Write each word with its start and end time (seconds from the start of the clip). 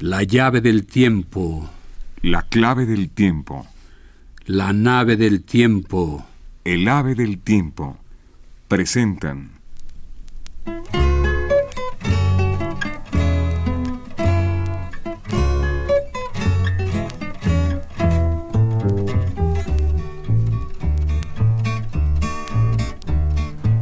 La 0.00 0.22
llave 0.22 0.60
del 0.60 0.86
tiempo. 0.86 1.68
La 2.22 2.42
clave 2.42 2.86
del 2.86 3.10
tiempo. 3.10 3.66
La 4.46 4.72
nave 4.72 5.16
del 5.16 5.42
tiempo. 5.42 6.24
El 6.62 6.86
ave 6.86 7.16
del 7.16 7.40
tiempo. 7.40 7.96
Presentan. 8.68 9.50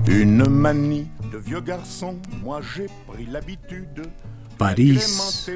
Une 0.09 0.48
manie 0.48 1.09
de 1.30 1.37
vieux 1.37 1.61
garçon, 1.61 2.19
moi 2.43 2.62
j'ai 2.62 2.87
pris 3.07 3.27
l'habitude. 3.27 4.09
París 4.59 5.48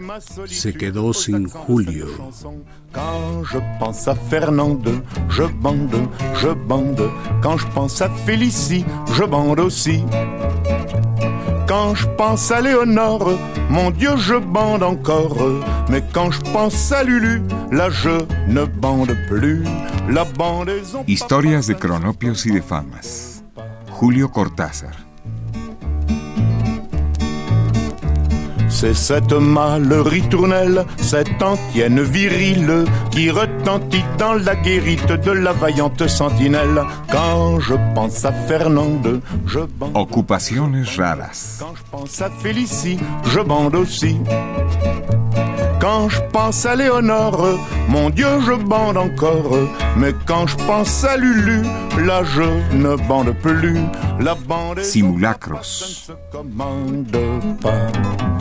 se 0.47 0.73
quedó 0.73 1.13
sin 1.13 1.47
Julio. 1.67 2.07
Quand 2.93 3.45
je 3.45 3.59
pense 3.79 4.09
à 4.09 4.15
Fernande, 4.15 5.03
je 5.29 5.45
bande, 5.45 6.09
je 6.35 6.49
bande. 6.49 7.11
Quand 7.43 7.57
je 7.57 7.67
pense 7.69 8.03
à 8.03 8.11
Félicie, 8.11 8.85
je 9.13 9.25
bande 9.25 9.61
aussi. 9.61 10.05
Quand 11.67 11.95
je 11.95 12.07
pense 12.19 12.51
à 12.51 12.61
Léonore, 12.61 13.39
mon 13.71 13.91
Dieu, 13.91 14.17
je 14.17 14.35
bande 14.35 14.83
encore. 14.83 15.39
Mais 15.89 16.03
quand 16.13 16.31
je 16.31 16.41
pense 16.53 16.93
à 16.93 17.05
Lulu, 17.05 17.43
là 17.71 17.89
je 17.91 18.25
ne 18.49 18.65
bande 18.65 19.17
plus. 19.29 19.63
La 20.09 20.25
bandaison. 20.25 21.05
Historias 21.07 21.67
de 21.69 21.75
cronopios 21.75 22.45
y 22.45 22.53
de 22.53 22.61
famas. 22.61 23.43
Julio 24.01 24.29
Cortázar. 24.29 25.10
C'est 28.81 28.95
cette 28.95 29.35
mâle 29.35 29.93
ritournelle, 29.93 30.87
cette 30.97 31.43
antienne 31.43 32.01
virile 32.01 32.87
qui 33.11 33.31
retentit 33.31 34.03
dans 34.17 34.33
la 34.33 34.57
guérite 34.57 35.13
de 35.13 35.33
la 35.33 35.53
vaillante 35.53 36.07
sentinelle. 36.07 36.83
Quand 37.13 37.61
je 37.61 37.75
pense 37.95 38.25
à 38.25 38.33
Fernande, 38.33 39.21
je 39.45 39.59
bande. 39.59 39.95
Ocupaciones 39.95 40.83
raras. 40.97 41.59
Quand 41.61 41.75
je 41.75 41.83
pense 41.91 42.23
à 42.23 42.31
Félicie, 42.31 42.99
je 43.27 43.41
bande 43.41 43.75
aussi. 43.75 44.17
Quand 45.79 46.09
je 46.09 46.21
pense 46.33 46.65
à 46.65 46.75
Léonore, 46.75 47.59
mon 47.87 48.09
Dieu, 48.09 48.29
je 48.47 48.53
bande 48.53 48.97
encore. 48.97 49.59
Mais 49.99 50.15
quand 50.25 50.47
je 50.47 50.57
pense 50.57 51.05
à 51.05 51.19
Lulu, 51.19 51.65
là 51.99 52.23
je 52.25 52.77
ne 52.77 52.97
bande 53.07 53.35
plus. 53.43 53.77
La 54.21 54.35
bande 54.35 54.81
Simulacros. 54.81 55.63
se 55.63 56.13
commande 56.33 57.17
pas. 57.61 58.40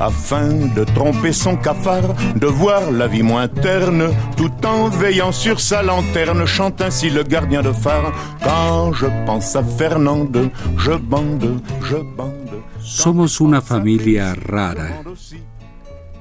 Afin 0.00 0.72
de 0.74 0.84
tromper 0.84 1.34
son 1.34 1.56
cafard, 1.56 2.14
de 2.36 2.46
voir 2.46 2.90
la 2.92 3.08
vie 3.08 3.22
moins 3.22 3.48
terne, 3.48 4.10
tout 4.36 4.64
en 4.64 4.88
veillant 4.88 5.32
sur 5.32 5.58
sa 5.60 5.82
lanterne, 5.82 6.46
chante 6.46 6.80
ainsi 6.80 7.10
le 7.10 7.24
gardien 7.24 7.62
de 7.62 7.72
phare. 7.72 8.12
Quand 8.42 8.92
je 8.92 9.06
pense 9.26 9.56
à 9.56 9.64
Fernande, 9.64 10.50
je 10.76 10.92
bande, 10.92 11.60
je 11.82 11.96
bande. 12.16 12.62
Somos 12.80 13.40
una 13.40 13.60
familia 13.60 14.34
rara. 14.34 15.02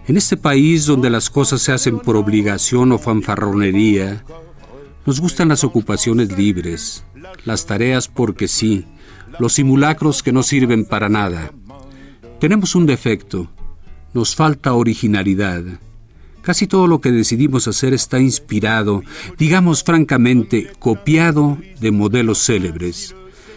En 0.07 0.17
este 0.17 0.37
país 0.37 0.85
donde 0.85 1.09
las 1.09 1.29
cosas 1.29 1.61
se 1.61 1.71
hacen 1.71 1.99
por 1.99 2.15
obligación 2.15 2.91
o 2.91 2.97
fanfarronería, 2.97 4.23
nos 5.05 5.19
gustan 5.19 5.49
las 5.49 5.63
ocupaciones 5.63 6.37
libres, 6.37 7.05
las 7.45 7.65
tareas 7.65 8.07
porque 8.07 8.47
sí, 8.47 8.85
los 9.37 9.53
simulacros 9.53 10.23
que 10.23 10.31
no 10.31 10.43
sirven 10.43 10.85
para 10.85 11.09
nada. 11.09 11.51
Tenemos 12.39 12.75
un 12.75 12.85
defecto, 12.85 13.49
nos 14.13 14.35
falta 14.35 14.73
originalidad. 14.73 15.63
Casi 16.41 16.65
todo 16.65 16.87
lo 16.87 17.01
que 17.01 17.11
decidimos 17.11 17.67
hacer 17.67 17.93
está 17.93 18.19
inspirado, 18.19 19.03
digamos 19.37 19.83
francamente, 19.83 20.71
copiado 20.79 21.57
de 21.81 21.91
modelos 21.91 22.45
célebres. 22.45 23.15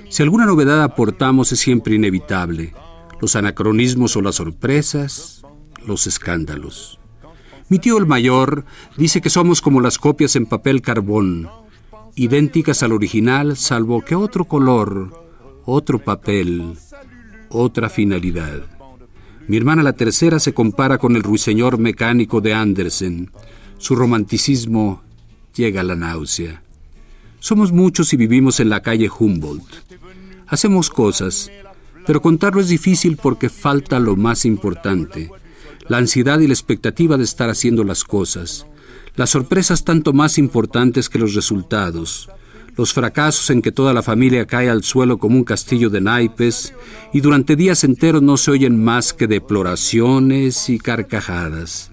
Si 0.08 0.24
alguna 0.24 0.44
novedad 0.44 0.82
aportamos 0.82 1.52
es 1.52 1.60
siempre 1.60 1.94
inevitable. 1.94 2.74
Los 3.20 3.36
anacronismos 3.36 4.16
o 4.16 4.22
las 4.22 4.36
sorpresas, 4.36 5.42
los 5.86 6.08
escándalos. 6.08 6.98
Mi 7.68 7.78
tío 7.78 7.96
el 7.96 8.06
mayor 8.06 8.64
dice 8.96 9.20
que 9.20 9.30
somos 9.30 9.60
como 9.60 9.80
las 9.80 9.98
copias 9.98 10.34
en 10.34 10.46
papel 10.46 10.82
carbón, 10.82 11.48
idénticas 12.16 12.82
al 12.82 12.92
original 12.92 13.56
salvo 13.56 14.02
que 14.02 14.16
otro 14.16 14.46
color, 14.46 15.12
otro 15.64 16.00
papel, 16.00 16.76
otra 17.50 17.88
finalidad. 17.88 18.79
Mi 19.48 19.56
hermana 19.56 19.82
la 19.82 19.92
tercera 19.92 20.38
se 20.38 20.54
compara 20.54 20.98
con 20.98 21.16
el 21.16 21.22
ruiseñor 21.22 21.78
mecánico 21.78 22.40
de 22.40 22.54
Andersen. 22.54 23.30
Su 23.78 23.96
romanticismo 23.96 25.02
llega 25.54 25.80
a 25.80 25.84
la 25.84 25.96
náusea. 25.96 26.62
Somos 27.40 27.72
muchos 27.72 28.12
y 28.12 28.16
vivimos 28.16 28.60
en 28.60 28.68
la 28.68 28.80
calle 28.80 29.08
Humboldt. 29.08 29.66
Hacemos 30.46 30.90
cosas, 30.90 31.50
pero 32.06 32.20
contarlo 32.20 32.60
es 32.60 32.68
difícil 32.68 33.16
porque 33.16 33.48
falta 33.48 33.98
lo 33.98 34.16
más 34.16 34.44
importante, 34.44 35.30
la 35.88 35.98
ansiedad 35.98 36.40
y 36.40 36.46
la 36.46 36.54
expectativa 36.54 37.16
de 37.16 37.24
estar 37.24 37.48
haciendo 37.48 37.84
las 37.84 38.04
cosas, 38.04 38.66
las 39.16 39.30
sorpresas 39.30 39.84
tanto 39.84 40.12
más 40.12 40.38
importantes 40.38 41.08
que 41.08 41.18
los 41.18 41.34
resultados, 41.34 42.28
los 42.76 42.92
fracasos 42.92 43.50
en 43.50 43.62
que 43.62 43.72
toda 43.72 43.92
la 43.92 44.02
familia 44.02 44.46
cae 44.46 44.70
al 44.70 44.82
suelo 44.82 45.18
como 45.18 45.36
un 45.36 45.44
castillo 45.44 45.90
de 45.90 46.00
naipes 46.00 46.74
y 47.12 47.20
durante 47.20 47.56
días 47.56 47.84
enteros 47.84 48.22
no 48.22 48.36
se 48.36 48.50
oyen 48.50 48.82
más 48.82 49.12
que 49.12 49.26
deploraciones 49.26 50.68
y 50.68 50.78
carcajadas. 50.78 51.90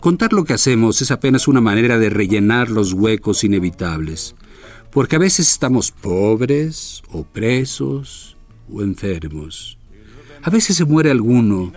Contar 0.00 0.32
lo 0.32 0.44
que 0.44 0.54
hacemos 0.54 1.00
es 1.00 1.10
apenas 1.10 1.48
una 1.48 1.60
manera 1.60 1.98
de 1.98 2.10
rellenar 2.10 2.70
los 2.70 2.92
huecos 2.92 3.44
inevitables, 3.44 4.34
porque 4.90 5.16
a 5.16 5.20
veces 5.20 5.50
estamos 5.50 5.90
pobres 5.90 7.02
o 7.10 7.24
presos 7.24 8.36
o 8.70 8.82
enfermos. 8.82 9.78
A 10.42 10.50
veces 10.50 10.76
se 10.76 10.84
muere 10.84 11.10
alguno 11.10 11.72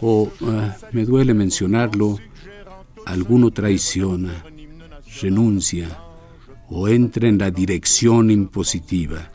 o, 0.00 0.30
ah, 0.42 0.76
me 0.92 1.04
duele 1.04 1.34
mencionarlo, 1.34 2.18
alguno 3.06 3.50
traiciona, 3.50 4.44
renuncia 5.20 6.03
o 6.76 6.88
entra 6.88 7.28
en 7.28 7.38
la 7.38 7.52
dirección 7.52 8.32
impositiva. 8.32 9.30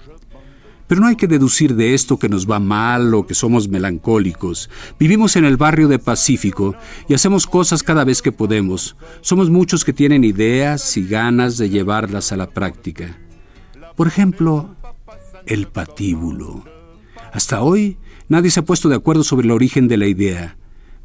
Pero 0.88 1.00
no 1.00 1.08
hay 1.08 1.16
que 1.16 1.28
deducir 1.28 1.76
de 1.76 1.94
esto 1.94 2.20
que 2.20 2.28
nos 2.28 2.50
va 2.50 2.60
mal 2.60 3.14
o 3.14 3.26
que 3.26 3.34
somos 3.34 3.70
melancólicos. 3.70 4.70
Vivimos 5.00 5.38
en 5.38 5.46
el 5.46 5.56
barrio 5.56 5.88
de 5.88 6.00
Pacífico 6.00 6.76
y 7.08 7.14
hacemos 7.14 7.48
cosas 7.48 7.82
cada 7.82 8.04
vez 8.04 8.22
que 8.22 8.34
podemos. 8.34 8.98
Somos 9.22 9.50
muchos 9.50 9.86
que 9.86 9.94
tienen 9.94 10.26
ideas 10.26 10.98
y 10.98 11.08
ganas 11.08 11.58
de 11.58 11.70
llevarlas 11.70 12.34
a 12.34 12.38
la 12.38 12.50
práctica. 12.50 13.18
Por 13.96 14.08
ejemplo, 14.08 14.76
el 15.46 15.68
patíbulo. 15.68 16.66
Hasta 17.32 17.62
hoy 17.62 17.98
nadie 18.28 18.52
se 18.52 18.60
ha 18.60 18.66
puesto 18.66 18.90
de 18.90 18.96
acuerdo 18.96 19.24
sobre 19.24 19.46
el 19.46 19.52
origen 19.52 19.88
de 19.88 19.98
la 19.98 20.08
idea. 20.08 20.58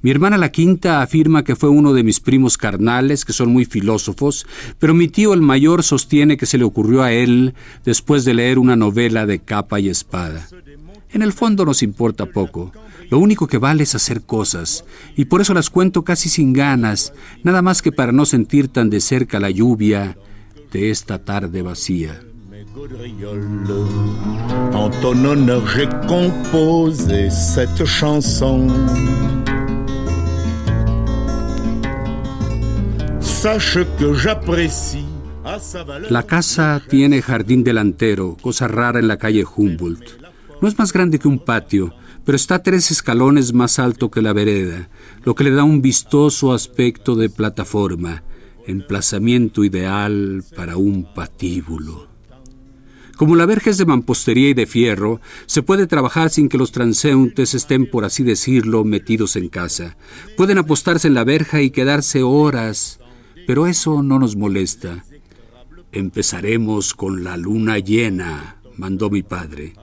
Mi 0.05 0.11
hermana 0.11 0.37
la 0.37 0.53
quinta 0.53 1.01
afirma 1.01 1.45
que 1.45 1.57
fue 1.57 1.71
uno 1.71 1.95
de 1.95 2.03
mis 2.03 2.21
primos 2.21 2.59
carnales, 2.59 3.25
que 3.25 3.33
son 3.33 3.51
muy 3.51 3.65
filósofos, 3.65 4.47
pero 4.79 4.93
mi 4.93 5.09
tío 5.09 5.33
el 5.33 5.41
mayor 5.41 5.83
sostiene 5.83 6.37
que 6.37 6.45
se 6.45 6.59
le 6.59 6.65
ocurrió 6.65 7.03
a 7.03 7.11
él 7.11 7.55
después 7.87 8.27
de 8.27 8.35
leer 8.35 8.59
una 8.59 8.77
novela 8.77 9.25
de 9.25 9.39
capa 9.39 9.81
y 9.81 9.89
espada. 9.89 10.47
En 11.09 11.23
el 11.23 11.33
fondo 11.33 11.65
nos 11.65 11.83
importa 11.83 12.27
poco. 12.27 12.71
Lo 13.09 13.19
único 13.19 13.47
que 13.47 13.57
vale 13.57 13.85
es 13.85 13.95
hacer 13.95 14.21
cosas, 14.21 14.85
y 15.17 15.25
por 15.25 15.41
eso 15.41 15.55
las 15.55 15.71
cuento 15.71 16.05
casi 16.05 16.29
sin 16.29 16.53
ganas, 16.53 17.15
nada 17.43 17.63
más 17.63 17.81
que 17.81 17.91
para 17.91 18.13
no 18.13 18.27
sentir 18.27 18.69
tan 18.69 18.91
de 18.91 19.01
cerca 19.01 19.41
la 19.41 19.49
lluvia 19.49 20.19
de 20.71 20.91
esta 20.91 21.25
tarde 21.25 21.63
vacía. 21.63 22.21
En 22.53 22.67
chanson. 27.87 29.54
La 36.09 36.23
casa 36.23 36.83
tiene 36.89 37.21
jardín 37.21 37.63
delantero, 37.63 38.39
cosa 38.41 38.69
rara 38.69 38.99
en 38.99 39.07
la 39.07 39.19
calle 39.19 39.45
Humboldt. 39.45 40.23
No 40.63 40.67
es 40.67 40.79
más 40.79 40.95
grande 40.95 41.19
que 41.19 41.29
un 41.29 41.39
patio, 41.39 41.95
pero 42.25 42.37
está 42.37 42.63
tres 42.63 42.91
escalones 42.91 43.53
más 43.53 43.79
alto 43.79 44.11
que 44.11 44.23
la 44.23 44.33
vereda, 44.33 44.89
lo 45.25 45.35
que 45.35 45.45
le 45.45 45.51
da 45.51 45.63
un 45.63 45.83
vistoso 45.83 46.55
aspecto 46.55 47.17
de 47.17 47.29
plataforma, 47.29 48.23
emplazamiento 48.67 49.63
ideal 49.63 50.43
para 50.57 50.79
un 50.79 51.05
patíbulo. 51.13 52.09
Como 53.17 53.37
la 53.37 53.45
verja 53.45 53.69
es 53.69 53.77
de 53.77 53.85
mampostería 53.85 54.49
y 54.49 54.55
de 54.55 54.67
fierro, 54.67 55.21
se 55.45 55.63
puede 55.63 55.87
trabajar 55.87 56.31
sin 56.31 56.49
que 56.49 56.57
los 56.57 56.73
transeúntes 56.73 57.53
estén, 57.53 57.91
por 57.91 58.07
así 58.07 58.23
decirlo, 58.23 58.85
metidos 58.85 59.37
en 59.37 59.51
casa. 59.51 59.99
Pueden 60.35 60.57
apostarse 60.57 61.09
en 61.09 61.15
la 61.15 61.25
verja 61.25 61.61
y 61.61 61.69
quedarse 61.69 62.23
horas, 62.23 63.01
pero 63.47 63.67
eso 63.67 64.03
no 64.03 64.19
nos 64.19 64.37
molesta. 64.37 65.05
Empezaremos 65.93 66.95
con 66.95 67.25
la 67.25 67.37
luna 67.37 67.79
llena, 67.79 68.57
mandó 68.77 69.11
mi 69.11 69.23
padre. 69.23 69.75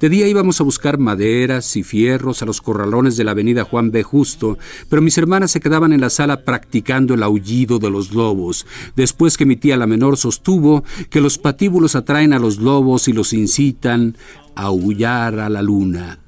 De 0.00 0.08
día 0.08 0.26
íbamos 0.26 0.58
a 0.58 0.64
buscar 0.64 0.96
maderas 0.96 1.76
y 1.76 1.82
fierros 1.82 2.40
a 2.40 2.46
los 2.46 2.62
corralones 2.62 3.18
de 3.18 3.24
la 3.24 3.32
avenida 3.32 3.64
Juan 3.64 3.90
B. 3.90 4.02
Justo, 4.02 4.56
pero 4.88 5.02
mis 5.02 5.18
hermanas 5.18 5.50
se 5.50 5.60
quedaban 5.60 5.92
en 5.92 6.00
la 6.00 6.08
sala 6.08 6.42
practicando 6.42 7.12
el 7.12 7.22
aullido 7.22 7.78
de 7.78 7.90
los 7.90 8.14
lobos, 8.14 8.66
después 8.96 9.36
que 9.36 9.44
mi 9.44 9.56
tía 9.56 9.76
la 9.76 9.86
menor 9.86 10.16
sostuvo 10.16 10.84
que 11.10 11.20
los 11.20 11.36
patíbulos 11.36 11.96
atraen 11.96 12.32
a 12.32 12.38
los 12.38 12.56
lobos 12.56 13.08
y 13.08 13.12
los 13.12 13.34
incitan 13.34 14.16
a 14.54 14.62
aullar 14.62 15.38
a 15.38 15.50
la 15.50 15.60
luna. 15.60 16.18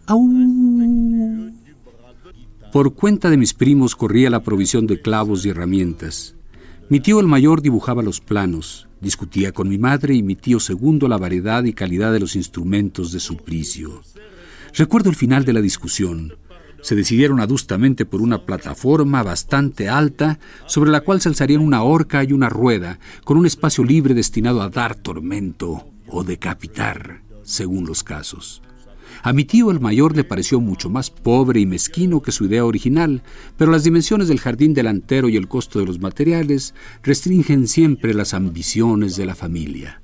Por 2.72 2.92
cuenta 2.92 3.30
de 3.30 3.38
mis 3.38 3.54
primos 3.54 3.96
corría 3.96 4.28
la 4.28 4.42
provisión 4.42 4.86
de 4.86 5.00
clavos 5.00 5.46
y 5.46 5.48
herramientas. 5.48 6.34
Mi 6.88 7.00
tío 7.00 7.20
el 7.20 7.26
mayor 7.26 7.62
dibujaba 7.62 8.02
los 8.02 8.20
planos, 8.20 8.88
discutía 9.00 9.52
con 9.52 9.68
mi 9.68 9.78
madre 9.78 10.14
y 10.14 10.22
mi 10.22 10.36
tío 10.36 10.60
segundo 10.60 11.08
la 11.08 11.16
variedad 11.16 11.64
y 11.64 11.72
calidad 11.72 12.12
de 12.12 12.20
los 12.20 12.36
instrumentos 12.36 13.12
de 13.12 13.20
suplicio. 13.20 14.02
Recuerdo 14.74 15.10
el 15.10 15.16
final 15.16 15.44
de 15.44 15.52
la 15.52 15.60
discusión. 15.60 16.36
Se 16.82 16.96
decidieron 16.96 17.40
adustamente 17.40 18.04
por 18.04 18.20
una 18.20 18.44
plataforma 18.44 19.22
bastante 19.22 19.88
alta 19.88 20.38
sobre 20.66 20.90
la 20.90 21.02
cual 21.02 21.20
se 21.20 21.28
alzarían 21.28 21.62
una 21.62 21.82
horca 21.82 22.24
y 22.24 22.32
una 22.32 22.48
rueda, 22.48 22.98
con 23.24 23.36
un 23.36 23.46
espacio 23.46 23.84
libre 23.84 24.14
destinado 24.14 24.62
a 24.62 24.68
dar 24.68 24.96
tormento 24.96 25.86
o 26.08 26.24
decapitar, 26.24 27.22
según 27.42 27.86
los 27.86 28.02
casos. 28.02 28.62
A 29.24 29.32
mi 29.32 29.44
tío 29.44 29.70
el 29.70 29.78
mayor 29.78 30.16
le 30.16 30.24
pareció 30.24 30.60
mucho 30.60 30.90
más 30.90 31.10
pobre 31.10 31.60
y 31.60 31.66
mezquino 31.66 32.22
que 32.22 32.32
su 32.32 32.46
idea 32.46 32.64
original, 32.64 33.22
pero 33.56 33.70
las 33.70 33.84
dimensiones 33.84 34.26
del 34.26 34.40
jardín 34.40 34.74
delantero 34.74 35.28
y 35.28 35.36
el 35.36 35.46
costo 35.46 35.78
de 35.78 35.86
los 35.86 36.00
materiales 36.00 36.74
restringen 37.04 37.68
siempre 37.68 38.14
las 38.14 38.34
ambiciones 38.34 39.14
de 39.16 39.26
la 39.26 39.36
familia. 39.36 40.02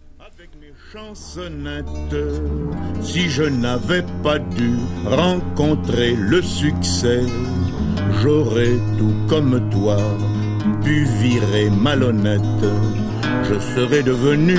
Si 3.03 3.29
je 3.29 3.51
n'avais 3.51 4.05
pas 4.23 4.39
dû 4.39 4.71
rencontrer 5.05 6.17
le 6.17 6.41
succès, 6.41 7.21
j'aurais 8.23 8.79
tout 8.97 9.15
comme 9.29 9.69
toi 9.71 9.99
pu 10.83 11.05
virer 11.21 11.69
malhonnête. 11.71 12.41
Je 13.45 13.59
serais 13.75 14.03
devenu 14.03 14.57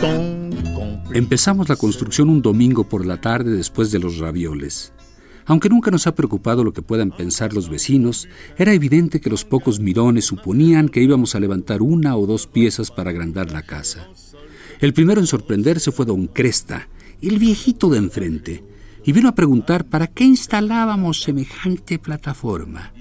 ton 0.00 0.39
Empezamos 1.12 1.68
la 1.68 1.74
construcción 1.74 2.28
un 2.28 2.40
domingo 2.40 2.84
por 2.84 3.04
la 3.04 3.20
tarde 3.20 3.50
después 3.50 3.90
de 3.90 3.98
los 3.98 4.18
ravioles. 4.18 4.92
Aunque 5.44 5.68
nunca 5.68 5.90
nos 5.90 6.06
ha 6.06 6.14
preocupado 6.14 6.62
lo 6.62 6.72
que 6.72 6.82
puedan 6.82 7.10
pensar 7.10 7.52
los 7.52 7.68
vecinos, 7.68 8.28
era 8.56 8.72
evidente 8.72 9.20
que 9.20 9.28
los 9.28 9.44
pocos 9.44 9.80
mirones 9.80 10.26
suponían 10.26 10.88
que 10.88 11.02
íbamos 11.02 11.34
a 11.34 11.40
levantar 11.40 11.82
una 11.82 12.16
o 12.16 12.26
dos 12.26 12.46
piezas 12.46 12.92
para 12.92 13.10
agrandar 13.10 13.50
la 13.50 13.62
casa. 13.62 14.08
El 14.80 14.94
primero 14.94 15.20
en 15.20 15.26
sorprenderse 15.26 15.90
fue 15.90 16.06
don 16.06 16.28
Cresta, 16.28 16.88
el 17.20 17.40
viejito 17.40 17.90
de 17.90 17.98
enfrente, 17.98 18.64
y 19.04 19.10
vino 19.10 19.28
a 19.28 19.34
preguntar 19.34 19.86
para 19.86 20.06
qué 20.06 20.22
instalábamos 20.22 21.22
semejante 21.22 21.98
plataforma. 21.98 22.92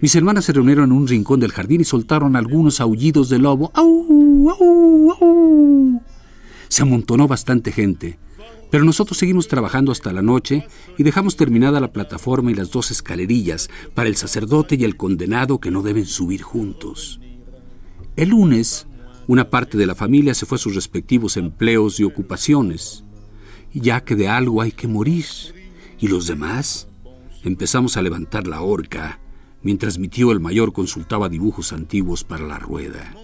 Mis 0.00 0.14
hermanas 0.14 0.44
se 0.44 0.52
reunieron 0.52 0.84
en 0.84 0.92
un 0.92 1.08
rincón 1.08 1.40
del 1.40 1.50
jardín 1.50 1.80
y 1.80 1.84
soltaron 1.84 2.36
algunos 2.36 2.80
aullidos 2.80 3.28
de 3.28 3.40
lobo. 3.40 3.72
¡Au, 3.74 4.48
au, 4.48 5.10
au! 5.20 6.02
Se 6.68 6.82
amontonó 6.82 7.26
bastante 7.28 7.72
gente, 7.72 8.18
pero 8.70 8.84
nosotros 8.84 9.18
seguimos 9.18 9.48
trabajando 9.48 9.92
hasta 9.92 10.12
la 10.12 10.22
noche 10.22 10.66
y 10.96 11.02
dejamos 11.02 11.36
terminada 11.36 11.80
la 11.80 11.92
plataforma 11.92 12.50
y 12.50 12.54
las 12.54 12.70
dos 12.70 12.90
escalerillas 12.90 13.70
para 13.94 14.08
el 14.08 14.16
sacerdote 14.16 14.76
y 14.76 14.84
el 14.84 14.96
condenado 14.96 15.58
que 15.58 15.70
no 15.70 15.82
deben 15.82 16.06
subir 16.06 16.42
juntos. 16.42 17.20
El 18.16 18.30
lunes, 18.30 18.86
una 19.26 19.48
parte 19.48 19.78
de 19.78 19.86
la 19.86 19.94
familia 19.94 20.34
se 20.34 20.46
fue 20.46 20.56
a 20.56 20.58
sus 20.58 20.74
respectivos 20.74 21.36
empleos 21.36 22.00
y 22.00 22.04
ocupaciones, 22.04 23.04
ya 23.72 24.02
que 24.02 24.16
de 24.16 24.28
algo 24.28 24.60
hay 24.60 24.72
que 24.72 24.88
morir. 24.88 25.24
¿Y 26.00 26.08
los 26.08 26.26
demás? 26.26 26.88
Empezamos 27.44 27.96
a 27.96 28.02
levantar 28.02 28.46
la 28.46 28.60
horca, 28.60 29.20
mientras 29.62 29.98
mi 29.98 30.08
tío 30.08 30.32
el 30.32 30.40
mayor 30.40 30.72
consultaba 30.72 31.28
dibujos 31.28 31.72
antiguos 31.72 32.24
para 32.24 32.46
la 32.46 32.58
rueda. 32.58 33.14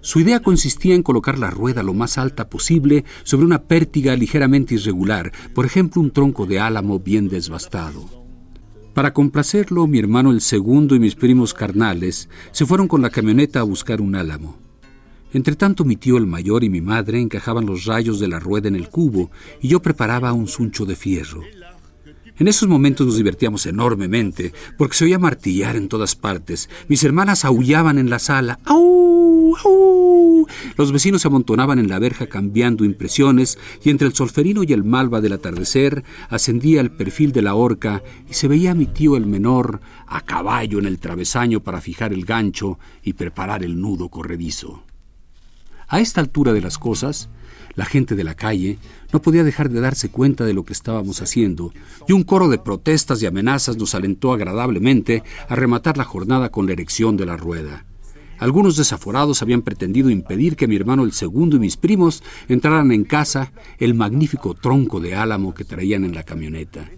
Su 0.00 0.20
idea 0.20 0.40
consistía 0.40 0.94
en 0.94 1.02
colocar 1.02 1.38
la 1.38 1.50
rueda 1.50 1.82
lo 1.82 1.94
más 1.94 2.18
alta 2.18 2.48
posible 2.48 3.04
sobre 3.24 3.46
una 3.46 3.62
pértiga 3.62 4.16
ligeramente 4.16 4.74
irregular, 4.74 5.32
por 5.54 5.66
ejemplo 5.66 6.00
un 6.00 6.10
tronco 6.10 6.46
de 6.46 6.60
álamo 6.60 6.98
bien 6.98 7.28
desbastado. 7.28 8.18
Para 8.94 9.12
complacerlo, 9.12 9.86
mi 9.86 9.98
hermano 9.98 10.32
el 10.32 10.40
segundo 10.40 10.94
y 10.94 10.98
mis 10.98 11.14
primos 11.14 11.54
carnales 11.54 12.28
se 12.50 12.66
fueron 12.66 12.88
con 12.88 13.02
la 13.02 13.10
camioneta 13.10 13.60
a 13.60 13.64
buscar 13.64 14.00
un 14.00 14.16
álamo. 14.16 14.58
Entretanto, 15.32 15.84
mi 15.84 15.96
tío 15.96 16.16
el 16.16 16.26
mayor 16.26 16.64
y 16.64 16.70
mi 16.70 16.80
madre 16.80 17.20
encajaban 17.20 17.66
los 17.66 17.84
rayos 17.84 18.18
de 18.18 18.28
la 18.28 18.40
rueda 18.40 18.68
en 18.68 18.76
el 18.76 18.88
cubo 18.88 19.30
y 19.60 19.68
yo 19.68 19.80
preparaba 19.80 20.32
un 20.32 20.48
suncho 20.48 20.86
de 20.86 20.96
fierro. 20.96 21.42
En 22.38 22.46
esos 22.46 22.68
momentos 22.68 23.04
nos 23.04 23.16
divertíamos 23.16 23.66
enormemente, 23.66 24.52
porque 24.76 24.96
se 24.96 25.04
oía 25.06 25.18
martillar 25.18 25.74
en 25.74 25.88
todas 25.88 26.14
partes. 26.14 26.70
Mis 26.86 27.02
hermanas 27.02 27.44
aullaban 27.44 27.98
en 27.98 28.10
la 28.10 28.20
sala. 28.20 28.60
¡Au! 28.64 29.56
¡Au! 29.64 30.46
Los 30.76 30.92
vecinos 30.92 31.22
se 31.22 31.28
amontonaban 31.28 31.80
en 31.80 31.88
la 31.88 31.98
verja 31.98 32.28
cambiando 32.28 32.84
impresiones, 32.84 33.58
y 33.82 33.90
entre 33.90 34.06
el 34.06 34.14
solferino 34.14 34.62
y 34.62 34.72
el 34.72 34.84
malva 34.84 35.20
del 35.20 35.32
atardecer 35.32 36.04
ascendía 36.28 36.80
el 36.80 36.92
perfil 36.92 37.32
de 37.32 37.42
la 37.42 37.56
horca 37.56 38.04
y 38.30 38.34
se 38.34 38.46
veía 38.46 38.70
a 38.70 38.74
mi 38.74 38.86
tío 38.86 39.16
el 39.16 39.26
menor 39.26 39.80
a 40.06 40.20
caballo 40.20 40.78
en 40.78 40.86
el 40.86 41.00
travesaño 41.00 41.60
para 41.60 41.80
fijar 41.80 42.12
el 42.12 42.24
gancho 42.24 42.78
y 43.02 43.14
preparar 43.14 43.64
el 43.64 43.80
nudo 43.80 44.10
corredizo. 44.10 44.84
A 45.88 45.98
esta 45.98 46.20
altura 46.20 46.52
de 46.52 46.60
las 46.60 46.78
cosas, 46.78 47.30
la 47.74 47.84
gente 47.84 48.14
de 48.14 48.24
la 48.24 48.34
calle 48.34 48.78
no 49.12 49.22
podía 49.22 49.44
dejar 49.44 49.70
de 49.70 49.80
darse 49.80 50.10
cuenta 50.10 50.44
de 50.44 50.54
lo 50.54 50.64
que 50.64 50.72
estábamos 50.72 51.22
haciendo, 51.22 51.72
y 52.06 52.12
un 52.12 52.24
coro 52.24 52.48
de 52.48 52.58
protestas 52.58 53.22
y 53.22 53.26
amenazas 53.26 53.76
nos 53.76 53.94
alentó 53.94 54.32
agradablemente 54.32 55.22
a 55.48 55.54
rematar 55.54 55.96
la 55.96 56.04
jornada 56.04 56.50
con 56.50 56.66
la 56.66 56.72
erección 56.72 57.16
de 57.16 57.26
la 57.26 57.36
rueda. 57.36 57.84
Algunos 58.38 58.76
desaforados 58.76 59.42
habían 59.42 59.62
pretendido 59.62 60.10
impedir 60.10 60.54
que 60.54 60.68
mi 60.68 60.76
hermano 60.76 61.02
el 61.02 61.12
segundo 61.12 61.56
y 61.56 61.60
mis 61.60 61.76
primos 61.76 62.22
entraran 62.48 62.92
en 62.92 63.04
casa 63.04 63.52
el 63.78 63.94
magnífico 63.94 64.54
tronco 64.54 65.00
de 65.00 65.16
álamo 65.16 65.54
que 65.54 65.64
traían 65.64 66.04
en 66.04 66.14
la 66.14 66.22
camioneta. 66.22 66.88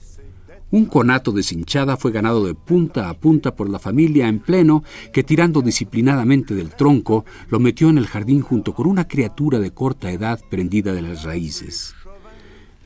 Un 0.73 0.85
conato 0.85 1.33
de 1.33 1.43
cinchada 1.43 1.97
fue 1.97 2.13
ganado 2.13 2.45
de 2.45 2.55
punta 2.55 3.09
a 3.09 3.15
punta 3.15 3.57
por 3.57 3.69
la 3.69 3.81
familia 3.81 4.29
en 4.29 4.39
pleno, 4.39 4.85
que 5.13 5.25
tirando 5.25 5.63
disciplinadamente 5.63 6.55
del 6.55 6.71
tronco, 6.71 7.25
lo 7.49 7.59
metió 7.59 7.91
en 7.91 7.99
el 7.99 8.07
jardín 8.07 8.41
junto 8.41 8.73
con 8.73 8.87
una 8.87 9.09
criatura 9.09 9.59
de 9.59 9.73
corta 9.73 10.13
edad 10.13 10.39
prendida 10.49 10.93
de 10.93 11.03
las 11.03 11.25
raíces. 11.25 11.95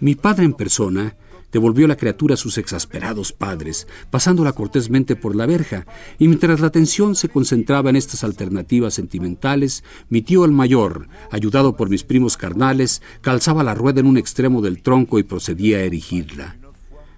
Mi 0.01 0.15
padre 0.17 0.45
en 0.45 0.55
persona 0.55 1.17
devolvió 1.55 1.87
la 1.87 1.97
criatura 1.97 2.35
a 2.35 2.37
sus 2.37 2.59
exasperados 2.59 3.33
padres, 3.33 3.87
pasándola 4.11 4.53
cortésmente 4.53 5.15
por 5.15 5.37
la 5.37 5.47
verja, 5.47 5.87
y 6.19 6.27
mientras 6.27 6.59
la 6.59 6.67
atención 6.67 7.15
se 7.15 7.29
concentraba 7.29 7.91
en 7.91 7.97
estas 7.97 8.25
alternativas 8.25 8.95
sentimentales, 8.95 9.85
mi 10.09 10.21
tío 10.21 10.45
el 10.45 10.51
mayor, 10.51 11.07
ayudado 11.31 11.77
por 11.77 11.91
mis 11.91 12.03
primos 12.03 12.37
carnales, 12.37 13.03
calzaba 13.21 13.63
la 13.63 13.75
rueda 13.75 14.01
en 14.01 14.07
un 14.07 14.19
extremo 14.19 14.63
del 14.63 14.83
tronco 14.83 15.21
y 15.21 15.23
procedía 15.23 15.79
a 15.79 15.83
erigirla. 15.83 16.57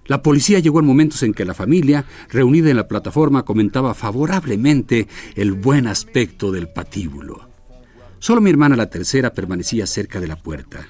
La 0.05 0.23
policía 0.23 0.59
llegó 0.59 0.81
en 0.81 0.87
momentos 0.87 1.23
en 1.23 1.33
que 1.33 1.47
la 1.47 1.55
familia, 1.55 2.05
reunida 2.29 2.69
en 2.71 2.77
la 2.77 2.89
plataforma, 2.89 3.45
comentaba 3.45 3.95
favorablemente 3.95 5.09
el 5.35 5.53
buen 5.53 5.87
aspecto 5.87 6.53
del 6.53 6.69
patíbulo. 6.69 7.49
Solo 8.19 8.43
mi 8.43 8.51
hermana 8.51 8.77
la 8.77 8.91
tercera 8.91 9.33
permanecía 9.33 9.87
cerca 9.87 10.21
de 10.21 10.29
la 10.29 10.37
puerta 10.37 10.87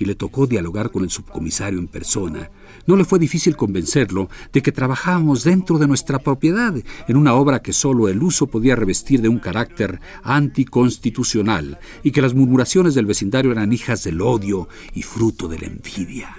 y 0.00 0.06
le 0.06 0.14
tocó 0.16 0.46
dialogar 0.46 0.90
con 0.90 1.04
el 1.04 1.10
subcomisario 1.10 1.78
en 1.78 1.86
persona. 1.86 2.50
No 2.86 2.96
le 2.96 3.04
fue 3.04 3.18
difícil 3.18 3.54
convencerlo 3.54 4.30
de 4.50 4.62
que 4.62 4.72
trabajábamos 4.72 5.44
dentro 5.44 5.78
de 5.78 5.86
nuestra 5.86 6.18
propiedad, 6.18 6.74
en 7.06 7.16
una 7.16 7.34
obra 7.34 7.60
que 7.60 7.74
solo 7.74 8.08
el 8.08 8.22
uso 8.22 8.46
podía 8.46 8.74
revestir 8.74 9.20
de 9.20 9.28
un 9.28 9.38
carácter 9.38 10.00
anticonstitucional 10.22 11.78
y 12.02 12.12
que 12.12 12.22
las 12.22 12.34
murmuraciones 12.34 12.94
del 12.94 13.04
vecindario 13.04 13.52
eran 13.52 13.74
hijas 13.74 14.02
del 14.02 14.22
odio 14.22 14.68
y 14.94 15.02
fruto 15.02 15.46
de 15.48 15.58
la 15.58 15.66
envidia. 15.66 16.34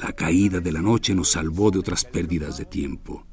La 0.00 0.12
caída 0.12 0.60
de 0.60 0.72
la 0.72 0.80
noche 0.80 1.14
nos 1.14 1.32
salvó 1.32 1.70
de 1.70 1.80
otras 1.80 2.06
pérdidas 2.06 2.56
de 2.56 2.64
tiempo. 2.64 3.27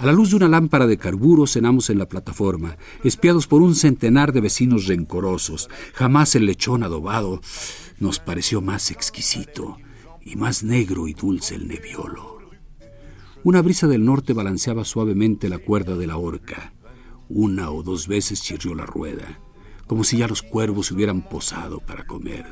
A 0.00 0.06
la 0.06 0.12
luz 0.12 0.30
de 0.30 0.36
una 0.36 0.48
lámpara 0.48 0.86
de 0.86 0.96
carburo 0.96 1.46
cenamos 1.46 1.90
en 1.90 1.98
la 1.98 2.08
plataforma, 2.08 2.78
espiados 3.04 3.46
por 3.46 3.60
un 3.60 3.74
centenar 3.74 4.32
de 4.32 4.40
vecinos 4.40 4.86
rencorosos. 4.86 5.68
Jamás 5.92 6.34
el 6.34 6.46
lechón 6.46 6.82
adobado 6.82 7.42
nos 7.98 8.18
pareció 8.18 8.62
más 8.62 8.90
exquisito 8.90 9.76
y 10.22 10.36
más 10.36 10.62
negro 10.62 11.06
y 11.06 11.12
dulce 11.12 11.54
el 11.54 11.68
neviolo. 11.68 12.38
Una 13.44 13.60
brisa 13.60 13.88
del 13.88 14.06
norte 14.06 14.32
balanceaba 14.32 14.86
suavemente 14.86 15.50
la 15.50 15.58
cuerda 15.58 15.94
de 15.98 16.06
la 16.06 16.16
horca. 16.16 16.72
Una 17.28 17.70
o 17.70 17.82
dos 17.82 18.08
veces 18.08 18.40
chirrió 18.42 18.74
la 18.74 18.86
rueda, 18.86 19.38
como 19.86 20.04
si 20.04 20.16
ya 20.16 20.28
los 20.28 20.40
cuervos 20.40 20.90
hubieran 20.92 21.20
posado 21.28 21.78
para 21.78 22.06
comer. 22.06 22.46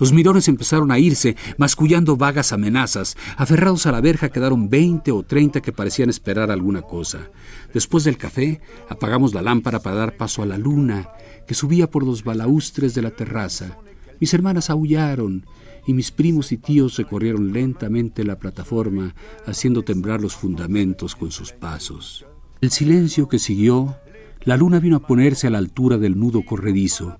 Los 0.00 0.12
mirones 0.14 0.48
empezaron 0.48 0.90
a 0.90 0.98
irse, 0.98 1.36
mascullando 1.58 2.16
vagas 2.16 2.52
amenazas. 2.52 3.18
Aferrados 3.36 3.84
a 3.84 3.92
la 3.92 4.00
verja 4.00 4.30
quedaron 4.30 4.70
veinte 4.70 5.12
o 5.12 5.22
treinta 5.22 5.60
que 5.60 5.72
parecían 5.72 6.08
esperar 6.08 6.50
alguna 6.50 6.80
cosa. 6.80 7.30
Después 7.74 8.04
del 8.04 8.16
café, 8.16 8.62
apagamos 8.88 9.34
la 9.34 9.42
lámpara 9.42 9.80
para 9.80 9.96
dar 9.96 10.16
paso 10.16 10.42
a 10.42 10.46
la 10.46 10.56
luna, 10.56 11.10
que 11.46 11.54
subía 11.54 11.90
por 11.90 12.02
los 12.02 12.24
balaustres 12.24 12.94
de 12.94 13.02
la 13.02 13.10
terraza. 13.10 13.76
Mis 14.20 14.32
hermanas 14.32 14.70
aullaron, 14.70 15.44
y 15.86 15.92
mis 15.92 16.10
primos 16.10 16.50
y 16.52 16.56
tíos 16.56 16.96
recorrieron 16.96 17.52
lentamente 17.52 18.24
la 18.24 18.38
plataforma, 18.38 19.14
haciendo 19.46 19.82
temblar 19.82 20.22
los 20.22 20.34
fundamentos 20.34 21.14
con 21.14 21.30
sus 21.30 21.52
pasos. 21.52 22.24
El 22.62 22.70
silencio 22.70 23.28
que 23.28 23.38
siguió, 23.38 23.96
la 24.44 24.56
luna 24.56 24.80
vino 24.80 24.96
a 24.96 25.06
ponerse 25.06 25.46
a 25.46 25.50
la 25.50 25.58
altura 25.58 25.98
del 25.98 26.18
nudo 26.18 26.42
corredizo, 26.44 27.18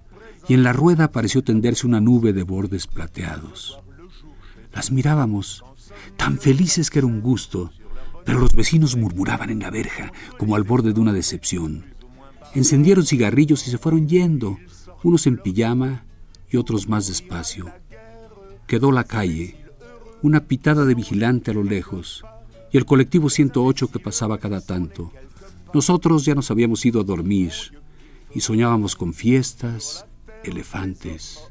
y 0.48 0.54
en 0.54 0.62
la 0.62 0.72
rueda 0.72 1.12
pareció 1.12 1.42
tenderse 1.42 1.86
una 1.86 2.00
nube 2.00 2.32
de 2.32 2.42
bordes 2.42 2.86
plateados. 2.86 3.80
Las 4.72 4.90
mirábamos, 4.90 5.64
tan 6.16 6.38
felices 6.38 6.90
que 6.90 7.00
era 7.00 7.06
un 7.06 7.20
gusto, 7.20 7.72
pero 8.24 8.38
los 8.38 8.54
vecinos 8.54 8.96
murmuraban 8.96 9.50
en 9.50 9.60
la 9.60 9.70
verja, 9.70 10.12
como 10.38 10.56
al 10.56 10.64
borde 10.64 10.92
de 10.92 11.00
una 11.00 11.12
decepción. 11.12 11.94
Encendieron 12.54 13.06
cigarrillos 13.06 13.66
y 13.66 13.70
se 13.70 13.78
fueron 13.78 14.08
yendo, 14.08 14.58
unos 15.02 15.26
en 15.26 15.38
pijama 15.38 16.04
y 16.50 16.56
otros 16.56 16.88
más 16.88 17.08
despacio. 17.08 17.72
Quedó 18.66 18.92
la 18.92 19.04
calle, 19.04 19.56
una 20.22 20.40
pitada 20.40 20.84
de 20.84 20.94
vigilante 20.94 21.50
a 21.50 21.54
lo 21.54 21.64
lejos, 21.64 22.24
y 22.72 22.78
el 22.78 22.84
colectivo 22.84 23.30
108 23.30 23.88
que 23.88 23.98
pasaba 23.98 24.38
cada 24.38 24.60
tanto. 24.60 25.12
Nosotros 25.72 26.24
ya 26.24 26.34
nos 26.34 26.50
habíamos 26.50 26.84
ido 26.84 27.00
a 27.00 27.04
dormir 27.04 27.52
y 28.34 28.40
soñábamos 28.40 28.94
con 28.96 29.14
fiestas, 29.14 30.06
elefantes 30.44 31.50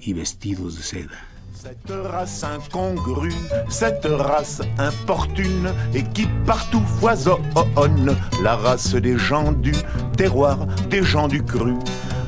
y 0.00 0.12
vestidos 0.12 0.76
de 0.76 0.82
seda. 0.82 1.18
Cette 1.54 1.90
race 1.90 2.42
incongrue, 2.42 3.32
cette 3.68 4.04
race 4.04 4.62
importune 4.78 5.72
et 5.94 6.02
qui 6.02 6.26
partout 6.44 6.82
foisonne, 6.98 8.16
la 8.42 8.56
race 8.56 8.94
des 8.94 9.16
gens 9.16 9.52
du 9.52 9.72
terroir, 10.16 10.66
des 10.90 11.04
gens 11.04 11.28
du 11.28 11.42
cru, 11.44 11.74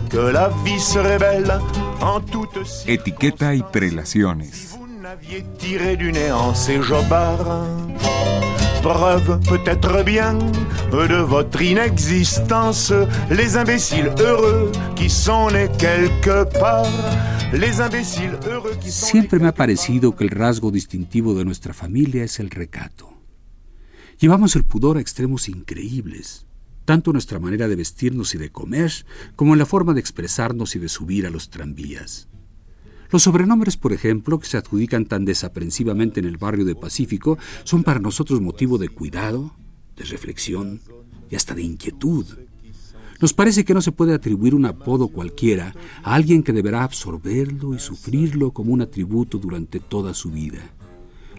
que 0.09 0.19
la 0.19 0.51
vie 0.65 0.79
se 0.79 1.01
révèle 1.01 1.59
en 2.01 2.21
toute 2.21 2.59
Etiqueta 2.87 3.55
y 3.55 3.63
prelaciones. 3.63 4.45
vous 4.71 4.87
n'aviez 5.03 5.45
tiré 5.59 5.97
du 5.97 6.13
néant 6.13 6.55
ces 6.55 6.81
jobards. 6.81 7.67
Preuve 8.85 9.41
peut-être 9.49 10.05
bien 10.05 10.39
de 10.93 11.23
votre 11.23 11.63
inexistence, 11.63 12.93
les 13.31 13.57
imbéciles 13.57 14.13
heureux 14.19 14.71
qui 14.95 15.09
sont 15.09 15.49
nés 15.51 15.71
quelque 15.79 16.45
part. 16.61 16.87
Les 17.55 17.81
imbéciles 17.81 18.39
heureux 18.47 18.77
qui 18.79 18.91
sont 18.91 19.07
Siempre 19.07 19.41
me 19.41 19.49
ha 19.49 19.55
parecido 19.55 20.15
que 20.15 20.25
el 20.25 20.29
rasgo 20.29 20.71
distintivo 20.71 21.33
de 21.33 21.47
nuestra 21.47 21.73
familia 21.73 22.25
es 22.25 22.39
el 22.41 22.51
recato. 22.51 23.09
Llevamos 24.21 24.55
el 24.55 24.65
pudor 24.65 24.99
a 24.99 25.01
extremos 25.01 25.49
increíbles, 25.49 26.45
tanto 26.85 27.11
en 27.11 27.15
nuestra 27.15 27.39
manera 27.39 27.69
de 27.69 27.77
vestirnos 27.77 28.35
y 28.35 28.39
de 28.39 28.53
comer, 28.53 28.93
como 29.35 29.55
en 29.55 29.61
la 29.61 29.67
forma 29.67 29.95
de 29.95 30.01
expresarnos 30.01 30.77
y 30.77 30.79
de 30.79 30.91
subir 30.91 31.27
a 31.27 31.31
los 31.31 31.49
tranvías. 31.49 32.29
Los 33.15 33.23
sobrenombres, 33.23 33.77
por 33.77 33.93
ejemplo, 33.93 34.41
que 34.41 34.49
se 34.49 34.57
adjudican 34.57 35.05
tan 35.07 35.25
desaprensivamente 35.25 36.19
en 36.19 36.27
el 36.27 36.37
barrio 36.37 36.65
de 36.65 36.75
Pacífico, 36.75 37.39
son 37.63 37.85
para 37.85 38.01
nosotros 38.01 38.41
motivo 38.41 38.77
de 38.77 38.89
cuidado, 38.89 39.53
de 39.95 40.03
reflexión 40.03 40.81
y 41.31 41.37
hasta 41.37 41.55
de 41.55 41.63
inquietud. 41.63 42.27
Nos 43.21 43.33
parece 43.33 43.65
que 43.65 43.73
no 43.73 43.83
se 43.83 43.93
puede 43.93 44.15
atribuir 44.15 44.53
un 44.53 44.67
apodo 44.67 45.07
cualquiera 45.07 45.77
a 46.03 46.13
alguien 46.13 46.43
que 46.43 46.53
deberá 46.53 46.83
absorberlo 46.83 47.77
y 47.77 47.79
sufrirlo 47.79 48.51
como 48.51 48.73
un 48.73 48.83
atributo 48.83 49.39
durante 49.39 49.79
toda 49.79 50.13
su 50.13 50.33
vida. 50.33 50.73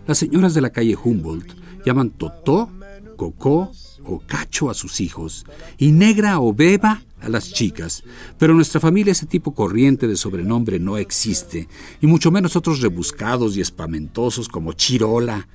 Las 0.07 0.17
señoras 0.17 0.53
de 0.53 0.61
la 0.61 0.69
calle 0.69 0.95
Humboldt 0.95 1.57
llaman 1.85 2.11
Totó, 2.11 2.69
Cocó 3.17 3.73
o 4.05 4.21
Cacho 4.25 4.69
a 4.69 4.73
sus 4.73 5.01
hijos 5.01 5.45
y 5.77 5.91
Negra 5.91 6.39
o 6.39 6.53
Beba 6.53 7.01
a 7.25 7.29
las 7.29 7.51
chicas, 7.51 8.03
pero 8.37 8.53
en 8.53 8.57
nuestra 8.57 8.79
familia 8.79 9.11
ese 9.11 9.25
tipo 9.25 9.53
corriente 9.53 10.07
de 10.07 10.15
sobrenombre 10.15 10.79
no 10.79 10.97
existe, 10.97 11.67
y 11.99 12.07
mucho 12.07 12.31
menos 12.31 12.55
otros 12.55 12.81
rebuscados 12.81 13.57
y 13.57 13.61
espamentosos 13.61 14.47
como 14.47 14.73
Chirola, 14.73 15.47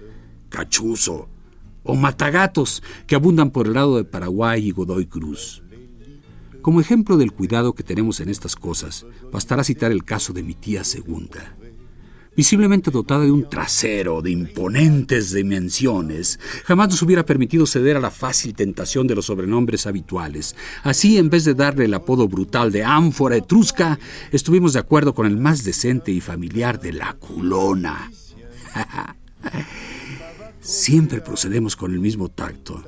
Cachuzo 0.48 1.28
o 1.84 1.94
Matagatos 1.94 2.82
que 3.06 3.14
abundan 3.14 3.50
por 3.50 3.68
el 3.68 3.74
lado 3.74 3.96
de 3.96 4.04
Paraguay 4.04 4.66
y 4.66 4.70
Godoy 4.72 5.06
Cruz. 5.06 5.62
Como 6.60 6.80
ejemplo 6.80 7.16
del 7.16 7.32
cuidado 7.32 7.72
que 7.72 7.84
tenemos 7.84 8.20
en 8.20 8.28
estas 8.28 8.56
cosas, 8.56 9.06
bastará 9.32 9.64
citar 9.64 9.92
el 9.92 10.04
caso 10.04 10.32
de 10.32 10.42
mi 10.42 10.54
tía 10.54 10.84
segunda. 10.84 11.56
Visiblemente 12.36 12.90
dotada 12.90 13.24
de 13.24 13.32
un 13.32 13.48
trasero 13.48 14.22
de 14.22 14.30
imponentes 14.30 15.32
dimensiones, 15.32 16.38
jamás 16.64 16.88
nos 16.88 17.02
hubiera 17.02 17.26
permitido 17.26 17.66
ceder 17.66 17.96
a 17.96 18.00
la 18.00 18.10
fácil 18.10 18.54
tentación 18.54 19.06
de 19.06 19.14
los 19.16 19.26
sobrenombres 19.26 19.86
habituales. 19.86 20.54
Así, 20.82 21.18
en 21.18 21.28
vez 21.28 21.44
de 21.44 21.54
darle 21.54 21.86
el 21.86 21.94
apodo 21.94 22.28
brutal 22.28 22.70
de 22.70 22.84
ánfora 22.84 23.36
etrusca, 23.36 23.98
estuvimos 24.30 24.72
de 24.72 24.78
acuerdo 24.78 25.14
con 25.14 25.26
el 25.26 25.36
más 25.36 25.64
decente 25.64 26.12
y 26.12 26.20
familiar 26.20 26.80
de 26.80 26.92
la 26.92 27.14
culona. 27.14 28.10
Siempre 30.60 31.20
procedemos 31.20 31.74
con 31.74 31.92
el 31.92 32.00
mismo 32.00 32.28
tacto 32.28 32.84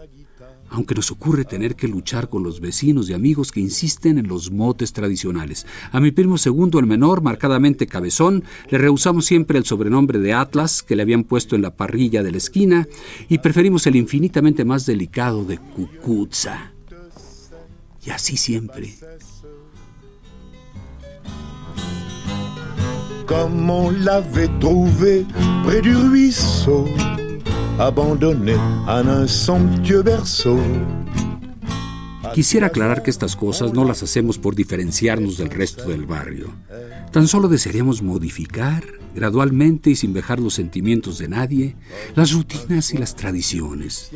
aunque 0.72 0.94
nos 0.94 1.10
ocurre 1.10 1.44
tener 1.44 1.76
que 1.76 1.86
luchar 1.86 2.28
con 2.28 2.42
los 2.42 2.60
vecinos 2.60 3.08
y 3.08 3.14
amigos 3.14 3.52
que 3.52 3.60
insisten 3.60 4.18
en 4.18 4.26
los 4.26 4.50
motes 4.50 4.92
tradicionales. 4.92 5.66
A 5.92 6.00
mi 6.00 6.10
primo 6.10 6.38
segundo, 6.38 6.78
el 6.78 6.86
menor, 6.86 7.22
marcadamente 7.22 7.86
cabezón, 7.86 8.42
le 8.70 8.78
rehusamos 8.78 9.26
siempre 9.26 9.58
el 9.58 9.64
sobrenombre 9.64 10.18
de 10.18 10.32
Atlas 10.32 10.82
que 10.82 10.96
le 10.96 11.02
habían 11.02 11.24
puesto 11.24 11.54
en 11.54 11.62
la 11.62 11.76
parrilla 11.76 12.22
de 12.22 12.32
la 12.32 12.38
esquina 12.38 12.88
y 13.28 13.38
preferimos 13.38 13.86
el 13.86 13.96
infinitamente 13.96 14.64
más 14.64 14.86
delicado 14.86 15.44
de 15.44 15.58
Cucuzza. 15.58 16.72
Y 18.04 18.10
así 18.10 18.36
siempre. 18.36 18.94
comme 23.32 23.70
on 23.70 23.90
l'avait 23.90 24.50
trouvé 24.60 25.24
près 25.64 25.80
du 25.80 25.94
ruisseau, 25.94 26.86
abandonné 27.78 28.54
en 28.88 29.08
un 29.08 29.28
somptueux 29.28 30.02
berceau. 30.02 30.58
Quisiera 32.34 32.68
aclarar 32.68 33.02
que 33.02 33.10
estas 33.10 33.36
cosas 33.36 33.72
no 33.74 33.84
las 33.84 34.02
hacemos 34.02 34.38
por 34.38 34.54
diferenciarnos 34.54 35.36
del 35.36 35.50
resto 35.50 35.88
del 35.88 36.06
barrio. 36.06 36.54
Tan 37.10 37.28
solo 37.28 37.48
desearíamos 37.48 38.02
modificar, 38.02 38.84
gradualmente 39.14 39.90
y 39.90 39.96
sin 39.96 40.14
dejar 40.14 40.40
los 40.40 40.54
sentimientos 40.54 41.18
de 41.18 41.28
nadie, 41.28 41.76
las 42.14 42.32
rutinas 42.32 42.94
y 42.94 42.98
las 42.98 43.16
tradiciones. 43.16 44.10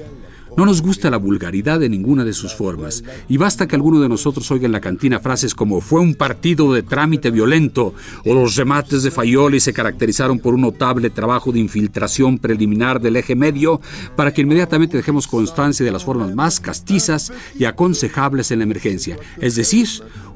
No 0.56 0.64
nos 0.64 0.80
gusta 0.80 1.10
la 1.10 1.18
vulgaridad 1.18 1.80
de 1.80 1.90
ninguna 1.90 2.24
de 2.24 2.32
sus 2.32 2.54
formas, 2.54 3.04
y 3.28 3.36
basta 3.36 3.68
que 3.68 3.76
alguno 3.76 4.00
de 4.00 4.08
nosotros 4.08 4.50
oiga 4.50 4.64
en 4.64 4.72
la 4.72 4.80
cantina 4.80 5.20
frases 5.20 5.54
como 5.54 5.82
fue 5.82 6.00
un 6.00 6.14
partido 6.14 6.72
de 6.72 6.82
trámite 6.82 7.30
violento, 7.30 7.92
o 8.24 8.32
los 8.32 8.56
remates 8.56 9.02
de 9.02 9.10
Fayoli 9.10 9.60
se 9.60 9.74
caracterizaron 9.74 10.38
por 10.38 10.54
un 10.54 10.62
notable 10.62 11.10
trabajo 11.10 11.52
de 11.52 11.58
infiltración 11.58 12.38
preliminar 12.38 13.02
del 13.02 13.16
eje 13.16 13.36
medio, 13.36 13.82
para 14.16 14.32
que 14.32 14.40
inmediatamente 14.40 14.96
dejemos 14.96 15.26
constancia 15.26 15.84
de 15.84 15.92
las 15.92 16.04
formas 16.04 16.34
más 16.34 16.58
castizas 16.58 17.34
y 17.58 17.66
aconsejables 17.66 18.50
en 18.50 18.60
la 18.60 18.64
emergencia. 18.64 19.18
Es 19.38 19.56
decir, 19.56 19.86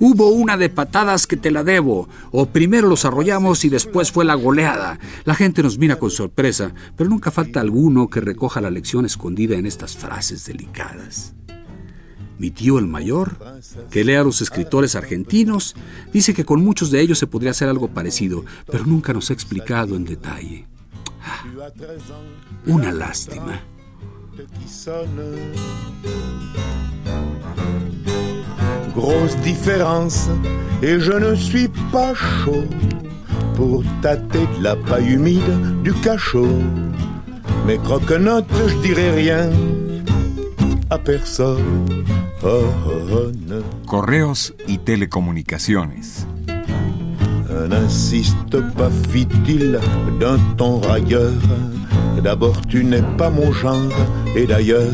hubo 0.00 0.29
una 0.29 0.59
de 0.59 0.69
patadas 0.69 1.27
que 1.27 1.39
te 1.39 1.50
la 1.50 1.65
debo, 1.65 2.11
o 2.31 2.45
primero 2.45 2.89
los 2.89 3.07
arrollamos 3.07 3.65
y 3.65 3.71
después 3.71 4.12
fue 4.12 4.27
la 4.27 4.35
goleada. 4.35 4.99
La 5.25 5.35
gente 5.35 5.62
nos 5.62 5.79
mira 5.79 5.97
con 5.97 6.11
sorpresa, 6.11 6.75
pero 6.95 7.09
nunca 7.09 7.31
falta 7.31 7.62
alguno 7.62 8.11
que 8.11 8.21
recoja 8.21 8.61
la 8.61 8.69
lección 8.69 9.07
escondida 9.07 9.57
en 9.57 9.65
estas 9.65 9.97
frases 9.97 10.10
delicadas. 10.45 11.35
Mi 12.38 12.50
tío 12.50 12.79
el 12.79 12.87
mayor, 12.87 13.37
que 13.90 14.02
lee 14.02 14.14
a 14.14 14.23
los 14.23 14.40
escritores 14.40 14.95
argentinos, 14.95 15.75
dice 16.11 16.33
que 16.33 16.45
con 16.47 16.64
muchos 16.64 16.90
de 16.90 17.00
ellos 17.00 17.19
se 17.19 17.26
podría 17.26 17.50
hacer 17.50 17.69
algo 17.69 17.88
parecido, 17.88 18.45
pero 18.67 18.87
nunca 18.87 19.12
nos 19.12 19.29
ha 19.29 19.35
explicado 19.35 19.95
en 19.95 20.07
detalle. 20.07 20.67
Ah, 21.23 21.45
una 22.67 22.93
lástima. 22.93 23.61
Grosse 28.95 29.37
différence, 29.43 30.31
et 30.83 30.99
je 30.99 31.12
ne 31.12 31.37
suis 31.37 31.69
pas 31.93 32.14
chaud 32.14 32.67
pour 33.55 33.85
tâter 34.00 34.47
de 34.57 34.62
la 34.62 34.76
paille 34.76 35.12
humide 35.12 35.83
du 35.83 35.93
cachot. 35.93 36.49
Mes 37.67 37.79
croquenottes, 37.79 38.47
je 38.67 38.76
dirai 38.81 39.11
rien 39.11 39.50
à 40.90 40.99
personne. 40.99 41.87
Correos 43.87 44.54
y 44.66 44.78
telecomunicaciones. 44.78 46.26
N'insiste 47.68 48.61
pas, 48.76 48.90
fit-il, 49.11 49.78
d'un 50.18 50.38
ton 50.56 50.80
railleur. 50.80 51.32
D'abord, 52.23 52.61
tu 52.66 52.85
n'es 52.85 53.02
pas 53.16 53.30
mon 53.30 53.52
genre, 53.52 53.92
et 54.37 54.47
d'ailleurs. 54.47 54.92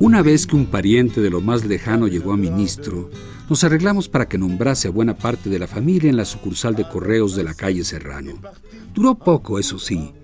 Una 0.00 0.22
vez 0.22 0.46
que 0.46 0.56
un 0.56 0.64
pariente 0.64 1.20
de 1.20 1.28
lo 1.28 1.42
más 1.42 1.66
lejano 1.66 2.08
llegó 2.08 2.32
a 2.32 2.38
ministro, 2.38 3.10
nos 3.50 3.64
arreglamos 3.64 4.08
para 4.08 4.26
que 4.26 4.38
nombrase 4.38 4.88
a 4.88 4.90
buena 4.90 5.14
parte 5.14 5.50
de 5.50 5.58
la 5.58 5.66
familia 5.66 6.08
en 6.08 6.16
la 6.16 6.24
sucursal 6.24 6.74
de 6.74 6.88
correos 6.88 7.36
de 7.36 7.44
la 7.44 7.52
calle 7.52 7.84
Serrano. 7.84 8.32
Duró 8.94 9.14
poco, 9.14 9.58
eso 9.58 9.78
sí, 9.78 10.14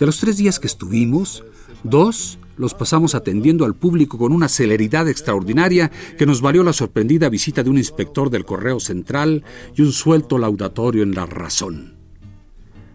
De 0.00 0.06
los 0.06 0.18
tres 0.18 0.38
días 0.38 0.58
que 0.58 0.66
estuvimos, 0.66 1.44
dos 1.84 2.38
los 2.56 2.72
pasamos 2.72 3.14
atendiendo 3.14 3.66
al 3.66 3.74
público 3.74 4.16
con 4.16 4.32
una 4.32 4.48
celeridad 4.48 5.06
extraordinaria 5.06 5.90
que 6.16 6.24
nos 6.24 6.40
valió 6.40 6.64
la 6.64 6.72
sorprendida 6.72 7.28
visita 7.28 7.62
de 7.62 7.68
un 7.68 7.76
inspector 7.76 8.30
del 8.30 8.46
Correo 8.46 8.80
Central 8.80 9.44
y 9.76 9.82
un 9.82 9.92
suelto 9.92 10.38
laudatorio 10.38 11.02
en 11.02 11.14
la 11.14 11.26
razón. 11.26 11.98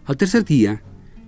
Al 0.04 0.16
tercer 0.16 0.44
día, 0.44 0.82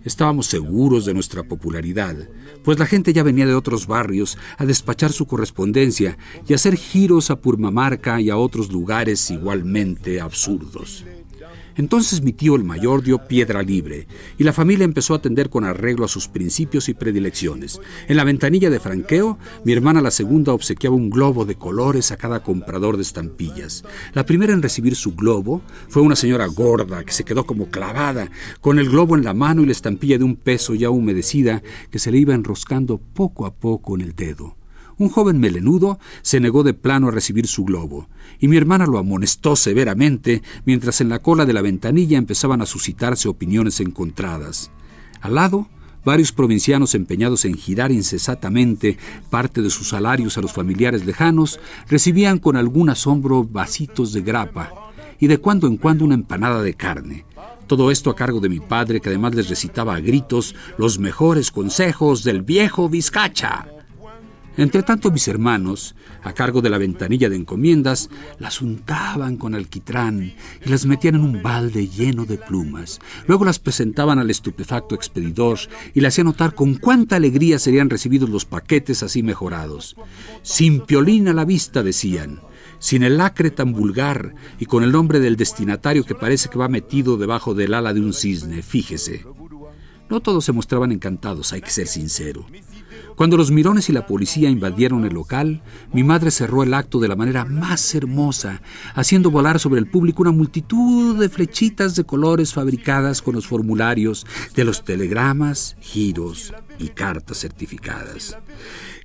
estábamos 0.05 0.47
seguros 0.47 1.05
de 1.05 1.15
nuestra 1.15 1.45
popularidad, 1.45 2.29
pues 2.65 2.81
la 2.81 2.87
gente 2.87 3.13
ya 3.13 3.23
venía 3.23 3.47
de 3.47 3.55
otros 3.55 3.87
barrios 3.87 4.37
a 4.57 4.67
despachar 4.67 5.13
su 5.13 5.27
correspondencia 5.27 6.19
y 6.49 6.55
a 6.55 6.57
hacer 6.57 6.77
giros 6.77 7.31
a 7.31 7.41
Purmamarca 7.41 8.21
y 8.21 8.31
a 8.31 8.37
otros 8.37 8.73
lugares 8.73 9.31
igualmente 9.31 10.21
absurdos. 10.21 11.05
Entonces 11.79 12.23
mi 12.23 12.33
tío 12.33 12.57
el 12.57 12.65
mayor 12.65 13.05
dio 13.05 13.29
piedra 13.29 13.63
libre 13.63 14.09
y 14.37 14.43
la 14.43 14.53
familia 14.53 14.85
empezó 14.85 15.15
a 15.15 15.19
atender 15.19 15.49
con 15.49 15.65
arreglo 15.65 16.05
a 16.05 16.09
sus 16.09 16.27
principios 16.27 16.89
y 16.89 16.95
predilecciones. 16.95 17.81
En 18.09 18.17
la 18.17 18.25
ventanilla 18.25 18.69
de 18.69 18.81
franqueo, 18.81 19.39
mi 19.65 19.73
hermana 19.73 20.01
la 20.01 20.11
segunda 20.11 20.53
obsequiaba 20.53 20.97
un 20.97 21.09
globo 21.09 21.45
de 21.45 21.55
colores 21.55 22.11
a 22.11 22.17
cada 22.17 22.43
comprador 22.43 22.97
de 22.97 23.05
estampillas. 23.05 23.85
La 24.13 24.27
primera 24.27 24.53
en 24.53 24.61
recibir 24.61 24.97
su 24.97 25.15
globo 25.15 25.63
fue 25.89 26.03
una 26.03 26.17
señora 26.17 26.47
gorda 26.47 27.05
que 27.05 27.13
se 27.13 27.25
quedó 27.25 27.47
como 27.47 27.71
clavada, 27.71 28.29
con 28.61 28.81
el 28.81 28.91
globo 28.91 29.15
en 29.15 29.23
la 29.23 29.33
mano 29.33 29.63
y 29.63 29.67
la 29.67 29.73
estampilla 29.73 30.19
de 30.19 30.25
un 30.25 30.35
peso 30.35 30.75
ya 30.75 30.91
humedecida 30.91 31.63
que 31.93 32.01
se 32.01 32.11
le 32.11 32.19
iba 32.19 32.35
enroscando 32.35 32.99
poco 32.99 33.47
a 33.47 33.55
poco 33.55 33.95
en 33.95 34.01
el 34.01 34.17
dedo. 34.17 34.58
Un 34.99 35.09
joven 35.11 35.38
melenudo 35.38 36.00
se 36.23 36.40
negó 36.40 36.64
de 36.64 36.75
plano 36.75 37.09
a 37.09 37.12
recibir 37.12 37.47
su 37.47 37.64
globo, 37.64 38.09
y 38.40 38.49
mi 38.49 38.57
hermana 38.57 38.85
lo 38.85 38.99
amonestó 38.99 39.55
severamente 39.55 40.43
mientras 40.64 41.00
en 41.00 41.09
la 41.09 41.21
cola 41.21 41.47
de 41.47 41.52
la 41.52 41.62
ventanilla 41.62 42.19
empezaban 42.19 42.62
a 42.62 42.67
suscitarse 42.67 43.28
opiniones 43.28 43.78
encontradas. 43.78 44.73
Al 45.21 45.37
lado, 45.37 45.69
varios 46.05 46.33
provincianos 46.33 46.97
empeñados 46.97 47.45
en 47.45 47.55
girar 47.55 47.93
incesantemente 47.93 48.99
parte 49.31 49.62
de 49.62 49.71
sus 49.71 49.90
salarios 49.90 50.37
a 50.37 50.40
los 50.40 50.52
familiares 50.52 51.07
lejanos 51.07 51.61
recibían 51.88 52.38
con 52.38 52.57
algún 52.57 52.90
asombro 52.90 53.45
vasitos 53.45 54.12
de 54.12 54.23
grapa 54.23 54.73
y 55.21 55.28
de 55.28 55.38
cuando 55.38 55.69
en 55.69 55.76
cuando 55.76 56.05
una 56.05 56.14
empanada 56.14 56.61
de 56.62 56.75
carne. 56.75 57.25
Todo 57.69 57.93
esto 57.93 58.11
a 58.11 58.17
cargo 58.17 58.40
de 58.40 58.49
mi 58.49 58.61
padre, 58.61 59.00
que 59.00 59.11
además 59.11 59.35
les 59.35 59.49
recitaba 59.49 59.95
a 59.95 60.00
gritos 60.00 60.57
los 60.76 60.99
mejores 60.99 61.52
consejos 61.52 62.25
del 62.25 62.43
viejo 62.43 62.88
Vizcacha. 62.88 63.78
Entre 64.59 64.83
tanto, 64.83 65.12
mis 65.12 65.29
hermanos, 65.29 65.95
a 66.25 66.33
cargo 66.33 66.61
de 66.61 66.69
la 66.69 66.79
ventanilla 66.79 67.29
de 67.29 67.37
encomiendas, 67.37 68.11
las 68.41 68.61
untaban 68.61 69.37
con 69.37 69.55
alquitrán 69.55 70.35
y 70.65 70.69
las 70.69 70.85
metían 70.85 71.15
en 71.15 71.23
un 71.23 71.43
balde 71.45 71.87
lleno 71.87 72.25
de 72.25 72.38
plumas. 72.38 72.99
Luego 73.29 73.45
las 73.45 73.61
presentaban 73.61 74.19
al 74.19 74.31
estupefacto 74.31 74.97
expedidor 74.97 75.61
y 75.95 76.00
le 76.00 76.09
hacían 76.09 76.27
notar 76.27 76.57
con 76.57 76.75
cuánta 76.75 77.15
alegría 77.15 77.61
serían 77.61 77.88
recibidos 77.88 78.29
los 78.29 78.47
paquetes 78.47 79.05
así 79.05 79.23
mejorados. 79.23 79.95
Sin 80.43 80.81
piolín 80.81 81.29
a 81.29 81.33
la 81.33 81.45
vista, 81.45 81.85
decían 81.85 82.41
sin 82.81 83.03
el 83.03 83.19
lacre 83.19 83.50
tan 83.50 83.73
vulgar 83.73 84.35
y 84.59 84.67
con 84.67 84.85
el 84.85 84.93
nombre 84.93 85.19
del 85.19 85.37
destinatario 85.37 86.05
que 86.05 86.15
parece 86.15 86.49
que 86.49 86.59
va 86.59 86.69
metido 86.69 87.17
debajo 87.17 87.55
del 87.55 87.75
ala 87.75 87.93
de 87.93 88.00
un 88.00 88.12
cisne, 88.12 88.62
fíjese. 88.62 89.25
No 90.09 90.21
todos 90.21 90.45
se 90.45 90.53
mostraban 90.53 90.93
encantados, 90.93 91.53
hay 91.53 91.61
que 91.61 91.71
ser 91.71 91.87
sincero. 91.87 92.47
Cuando 93.19 93.37
los 93.37 93.51
mirones 93.51 93.89
y 93.89 93.93
la 93.93 94.07
policía 94.07 94.49
invadieron 94.49 95.05
el 95.05 95.13
local, 95.13 95.61
mi 95.93 96.05
madre 96.05 96.31
cerró 96.31 96.63
el 96.63 96.73
acto 96.73 97.01
de 97.01 97.09
la 97.09 97.17
manera 97.17 97.45
más 97.45 97.93
hermosa, 97.97 98.63
haciendo 98.95 99.33
volar 99.33 99.59
sobre 99.59 99.81
el 99.81 99.89
público 99.91 100.23
una 100.23 100.31
multitud 100.31 101.19
de 101.19 101.29
flechitas 101.29 101.97
de 101.97 102.05
colores 102.05 102.55
fabricadas 102.55 103.21
con 103.21 103.35
los 103.35 103.49
formularios 103.49 104.25
de 104.55 104.63
los 104.63 104.85
telegramas, 104.85 105.77
giros 105.81 106.55
y 106.79 106.91
cartas 106.91 107.41
certificadas. 107.41 108.39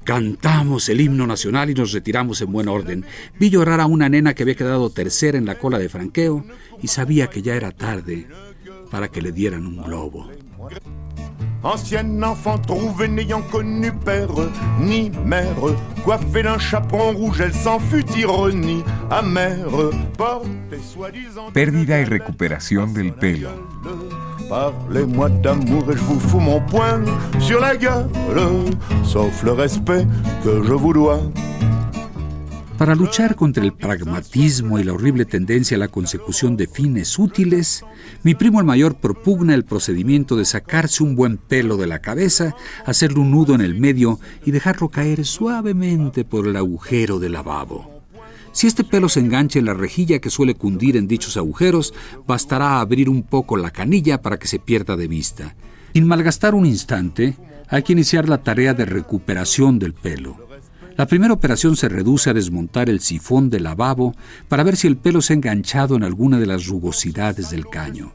Cantamos 0.03 0.89
el 0.89 1.01
himno 1.01 1.25
nacional 1.25 1.71
y 1.71 1.73
nos 1.73 1.91
retiramos 1.91 2.39
en 2.41 2.51
buen 2.51 2.67
orden. 2.67 3.05
Vi 3.39 3.49
llorar 3.49 3.81
a 3.81 3.87
una 3.87 4.09
nena 4.09 4.35
que 4.35 4.43
había 4.43 4.53
quedado 4.53 4.91
tercera 4.91 5.39
en 5.39 5.47
la 5.47 5.57
cola 5.57 5.79
de 5.79 5.89
franqueo 5.89 6.45
y 6.83 6.87
sabía 6.87 7.31
que 7.31 7.41
ya 7.41 7.55
era 7.55 7.71
tarde 7.71 8.27
para 8.91 9.07
que 9.07 9.23
le 9.23 9.31
dieran 9.31 9.65
un 9.65 9.81
globo. 9.81 10.29
Ancienne 11.63 12.21
enfant 12.23 12.57
trouvée 12.57 13.07
n'ayant 13.07 13.41
connu 13.41 13.91
père 13.91 14.27
ni 14.79 15.09
mère, 15.25 15.55
coiffée 16.03 16.43
d'un 16.43 16.57
chaperon 16.57 17.13
rouge, 17.13 17.39
elle 17.39 17.53
s'en 17.53 17.79
fut 17.79 18.05
ironie 18.17 18.83
amère. 19.09 19.69
Pérdida 21.53 22.01
y 22.01 22.05
recuperación 22.05 22.93
del 22.93 23.13
pelo. 23.13 23.49
Parlez-moi 24.49 25.29
d'amour 25.29 25.89
et 25.91 25.93
je 25.93 26.01
vous 26.01 26.19
fous 26.19 26.39
mon 26.39 26.59
poing 26.59 27.01
sur 27.39 27.59
la 27.61 27.77
gueule, 27.77 28.09
sauf 29.03 29.43
le 29.43 29.53
respect 29.53 30.05
que 30.43 30.63
je 30.63 30.73
vous 30.73 30.93
dois. 30.93 31.21
Para 32.77 32.95
luchar 32.95 33.35
contra 33.35 33.63
el 33.63 33.71
pragmatismo 33.73 34.79
y 34.79 34.83
la 34.83 34.93
horrible 34.93 35.25
tendencia 35.25 35.77
a 35.77 35.79
la 35.79 35.87
consecución 35.87 36.57
de 36.57 36.67
fines 36.67 37.19
útiles, 37.19 37.85
mi 38.23 38.33
primo 38.33 38.59
el 38.59 38.65
mayor 38.65 38.95
propugna 38.95 39.53
el 39.53 39.63
procedimiento 39.63 40.35
de 40.35 40.45
sacarse 40.45 41.03
un 41.03 41.15
buen 41.15 41.37
pelo 41.37 41.77
de 41.77 41.87
la 41.87 41.99
cabeza, 41.99 42.55
hacerle 42.85 43.19
un 43.19 43.31
nudo 43.31 43.53
en 43.53 43.61
el 43.61 43.79
medio 43.79 44.19
y 44.43 44.51
dejarlo 44.51 44.89
caer 44.89 45.23
suavemente 45.25 46.25
por 46.25 46.47
el 46.47 46.55
agujero 46.55 47.19
del 47.19 47.33
lavabo. 47.33 48.03
Si 48.51 48.67
este 48.67 48.83
pelo 48.83 49.07
se 49.07 49.19
engancha 49.19 49.59
en 49.59 49.65
la 49.65 49.73
rejilla 49.73 50.19
que 50.19 50.29
suele 50.29 50.55
cundir 50.55 50.97
en 50.97 51.07
dichos 51.07 51.37
agujeros, 51.37 51.93
bastará 52.27 52.79
abrir 52.79 53.07
un 53.07 53.23
poco 53.23 53.55
la 53.55 53.71
canilla 53.71 54.21
para 54.21 54.37
que 54.37 54.47
se 54.47 54.59
pierda 54.59 54.95
de 54.95 55.07
vista. 55.07 55.55
Sin 55.93 56.07
malgastar 56.07 56.53
un 56.53 56.65
instante, 56.65 57.35
hay 57.67 57.83
que 57.83 57.93
iniciar 57.93 58.27
la 58.27 58.43
tarea 58.43 58.73
de 58.73 58.85
recuperación 58.85 59.79
del 59.79 59.93
pelo. 59.93 60.52
La 60.95 61.07
primera 61.07 61.33
operación 61.33 61.75
se 61.75 61.89
reduce 61.89 62.29
a 62.29 62.33
desmontar 62.33 62.87
el 62.87 62.99
sifón 62.99 63.49
del 63.49 63.63
lavabo 63.63 64.15
para 64.47 64.63
ver 64.63 64.75
si 64.75 64.87
el 64.87 64.97
pelo 64.97 65.21
se 65.21 65.33
ha 65.33 65.35
enganchado 65.35 65.95
en 65.95 66.03
alguna 66.03 66.39
de 66.39 66.45
las 66.45 66.67
rugosidades 66.67 67.49
del 67.49 67.67
caño. 67.67 68.13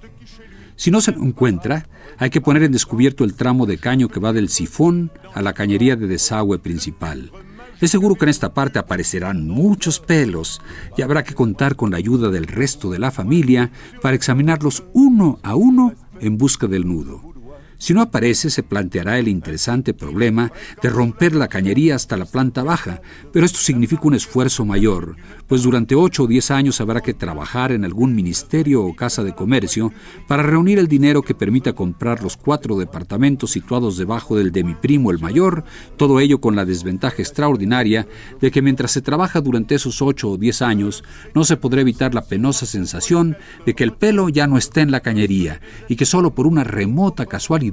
Si 0.77 0.93
no 0.93 1.01
se 1.01 1.11
lo 1.11 1.25
encuentra, 1.25 1.89
hay 2.19 2.31
que 2.31 2.41
poner 2.41 2.63
en 2.63 2.71
descubierto 2.71 3.25
el 3.25 3.35
tramo 3.35 3.67
de 3.67 3.79
caño 3.79 4.09
que 4.09 4.21
va 4.21 4.33
del 4.33 4.49
sifón 4.49 5.11
a 5.35 5.43
la 5.43 5.55
cañería 5.55 5.97
de 5.97 6.07
desagüe 6.07 6.61
principal. 6.61 7.33
Es 7.81 7.91
seguro 7.91 8.15
que 8.15 8.27
en 8.27 8.31
esta 8.31 8.55
parte 8.55 8.79
aparecerán 8.79 9.49
muchos 9.49 9.99
pelos 9.99 10.61
y 10.97 11.03
habrá 11.03 11.25
que 11.25 11.35
contar 11.35 11.75
con 11.75 11.91
la 11.91 11.97
ayuda 11.97 12.29
del 12.29 12.47
resto 12.47 12.91
de 12.91 13.01
la 13.01 13.11
familia 13.11 13.73
para 14.01 14.15
examinarlos 14.15 14.85
uno 14.93 15.41
a 15.43 15.57
uno 15.57 15.95
en 16.21 16.39
busca 16.39 16.69
del 16.69 16.87
nudo. 16.87 17.38
Si 17.81 17.95
no 17.95 18.03
aparece, 18.03 18.51
se 18.51 18.65
planteará 18.65 19.21
el 19.21 19.29
interesante 19.29 19.95
problema 19.95 20.51
de 20.83 20.91
romper 20.91 21.37
la 21.37 21.47
cañería 21.47 21.95
hasta 21.95 22.17
la 22.17 22.25
planta 22.25 22.65
baja, 22.65 23.01
pero 23.33 23.47
esto 23.47 23.61
significa 23.61 24.03
un 24.03 24.15
esfuerzo 24.15 24.65
mayor, 24.65 25.15
pues 25.47 25.63
durante 25.63 25.95
ocho 25.95 26.25
o 26.25 26.27
diez 26.27 26.51
años 26.51 26.81
habrá 26.81 27.01
que 27.01 27.15
trabajar 27.15 27.71
en 27.71 27.85
algún 27.85 28.17
ministerio 28.17 28.83
o 28.83 28.97
casa 28.97 29.23
de 29.23 29.33
comercio 29.33 29.93
para 30.27 30.43
reunir 30.43 30.81
el 30.81 30.89
dinero 30.89 31.23
que 31.23 31.37
permita 31.37 31.73
comprar 31.73 32.21
los 32.21 32.37
cuatro 32.37 32.77
departamentos 32.77 33.53
situados 33.53 33.97
debajo 33.97 34.37
del 34.37 34.51
de 34.51 34.65
mi 34.65 34.75
primo 34.75 35.13
el 35.13 35.21
mayor, 35.21 35.63
todo 35.97 36.19
ello 36.19 36.41
con 36.41 36.57
la 36.57 36.65
desventaja 36.65 37.23
extraordinaria 37.23 38.09
de 38.41 38.51
que 38.51 38.61
mientras 38.61 38.91
se 38.91 39.03
trabaja 39.03 39.41
durante 39.41 39.77
esos 39.77 40.03
ocho 40.03 40.31
o 40.31 40.37
diez 40.37 40.63
años, 40.63 41.05
no 41.33 41.45
se 41.45 41.57
podrá 41.57 41.83
evitar 41.83 42.13
la 42.13 42.25
penosa 42.25 42.67
sensación 42.67 43.37
de 43.65 43.75
que 43.75 43.85
el 43.85 43.93
pelo 43.93 44.29
ya 44.29 44.49
no 44.49 44.59
está 44.59 44.81
en 44.81 44.91
la 44.91 45.01
cañería 45.01 45.61
y 45.87 45.95
que 45.95 46.07
solo 46.07 46.35
por 46.35 46.49
una 46.49 46.65
remota 46.65 47.27
casualidad 47.27 47.68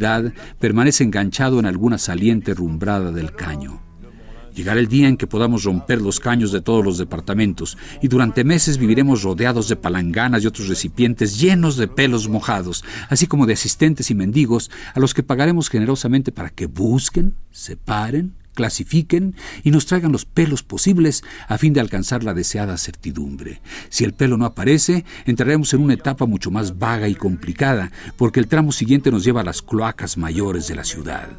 permanece 0.60 1.04
enganchado 1.04 1.60
en 1.60 1.66
alguna 1.66 1.98
saliente 1.98 2.54
rumbrada 2.54 3.12
del 3.12 3.34
caño. 3.34 3.82
Llegará 4.56 4.80
el 4.80 4.88
día 4.88 5.10
en 5.10 5.18
que 5.18 5.28
podamos 5.28 5.66
romper 5.66 6.02
los 6.02 6.22
caños 6.22 6.54
de 6.54 6.62
todos 6.62 6.84
los 6.84 6.98
departamentos 6.98 7.78
y 8.02 8.08
durante 8.08 8.46
meses 8.46 8.78
viviremos 8.78 9.22
rodeados 9.22 9.68
de 9.68 9.76
palanganas 9.76 10.44
y 10.44 10.48
otros 10.48 10.70
recipientes 10.70 11.38
llenos 11.40 11.76
de 11.76 11.90
pelos 11.90 12.30
mojados, 12.30 12.86
así 13.10 13.28
como 13.28 13.46
de 13.46 13.54
asistentes 13.54 14.10
y 14.12 14.16
mendigos 14.16 14.72
a 14.94 15.02
los 15.02 15.14
que 15.14 15.24
pagaremos 15.24 15.70
generosamente 15.70 16.32
para 16.32 16.52
que 16.52 16.68
busquen, 16.68 17.36
separen, 17.52 18.34
clasifiquen 18.56 19.36
y 19.64 19.70
nos 19.70 19.86
traigan 19.86 20.12
los 20.12 20.26
pelos 20.26 20.64
posibles 20.64 21.24
a 21.48 21.60
fin 21.60 21.74
de 21.74 21.82
alcanzar 21.82 22.24
la 22.24 22.34
deseada 22.34 22.78
certidumbre. 22.78 23.62
Si 23.90 24.04
el 24.04 24.14
pelo 24.14 24.38
no 24.38 24.46
aparece, 24.46 25.06
entraremos 25.26 25.74
en 25.74 25.82
una 25.82 25.94
etapa 25.94 26.26
mucho 26.26 26.50
más 26.50 26.80
vaga 26.80 27.08
y 27.08 27.16
complicada, 27.16 27.92
porque 28.18 28.40
el 28.40 28.48
tramo 28.48 28.72
siguiente 28.72 29.12
nos 29.12 29.24
lleva 29.24 29.42
a 29.42 29.46
las 29.46 29.62
cloacas 29.62 30.18
mayores 30.18 30.68
de 30.68 30.76
la 30.76 30.84
ciudad. 30.84 31.30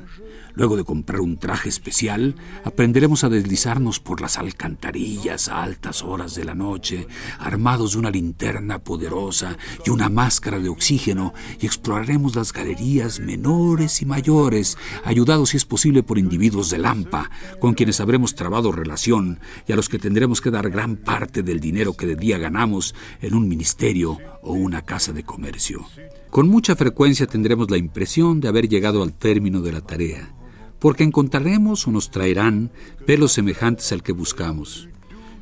Luego 0.57 0.79
de 0.79 0.85
comprar 0.85 1.21
un 1.21 1.37
traje 1.37 1.69
especial, 1.69 2.35
aprenderemos 2.64 3.25
a 3.25 3.29
deslizarnos 3.29 4.01
por 4.01 4.23
las 4.23 4.38
alcantarillas 4.38 5.49
a 5.49 5.62
altas 5.62 6.03
horas 6.03 6.35
de 6.35 6.45
la 6.45 6.55
noche, 6.55 7.07
armados 7.38 7.92
de 7.92 7.99
una 7.99 8.11
linterna 8.11 8.79
poderosa 8.79 9.59
y 9.85 9.90
una 9.90 10.09
máscara 10.09 10.59
de 10.59 10.71
oxígeno, 10.71 11.35
y 11.61 11.66
exploraremos 11.66 12.35
las 12.35 12.55
galerías 12.55 13.21
menores 13.21 14.01
y 14.01 14.07
mayores, 14.07 14.79
ayudados 15.05 15.51
si 15.51 15.59
es 15.59 15.66
posible 15.66 16.03
por 16.03 16.19
individuos 16.19 16.71
de 16.71 16.79
Lampa, 16.79 17.31
con 17.61 17.75
quienes 17.75 18.01
habremos 18.01 18.35
trabado 18.35 18.73
relación 18.73 19.40
y 19.69 19.73
a 19.73 19.77
los 19.77 19.90
que 19.90 19.99
tendremos 19.99 20.40
que 20.40 20.51
dar 20.51 20.71
gran 20.71 20.97
parte 20.97 21.42
del 21.42 21.61
dinero 21.61 21.95
que 21.95 22.07
de 22.07 22.16
día 22.16 22.38
ganamos 22.38 22.95
en 23.21 23.35
un 23.35 23.47
ministerio 23.47 24.19
o 24.42 24.55
una 24.55 24.83
casa 24.83 25.12
de 25.12 25.23
comercio. 25.23 25.85
Con 26.31 26.49
mucha 26.49 26.77
frecuencia 26.77 27.27
tendremos 27.27 27.71
la 27.71 27.77
impresión 27.77 28.40
de 28.40 28.49
haber 28.49 28.69
llegado 28.69 29.03
al 29.03 29.12
término 29.12 29.61
de 29.61 29.73
la 29.73 29.81
tarea, 29.81 30.35
porque 30.79 31.05
encontraremos 31.05 31.87
o 31.87 31.91
nos 31.91 32.11
traerán 32.11 32.71
pelos 33.07 33.33
semejantes 33.33 33.93
al 33.93 34.03
que 34.03 34.12
buscamos. 34.12 34.89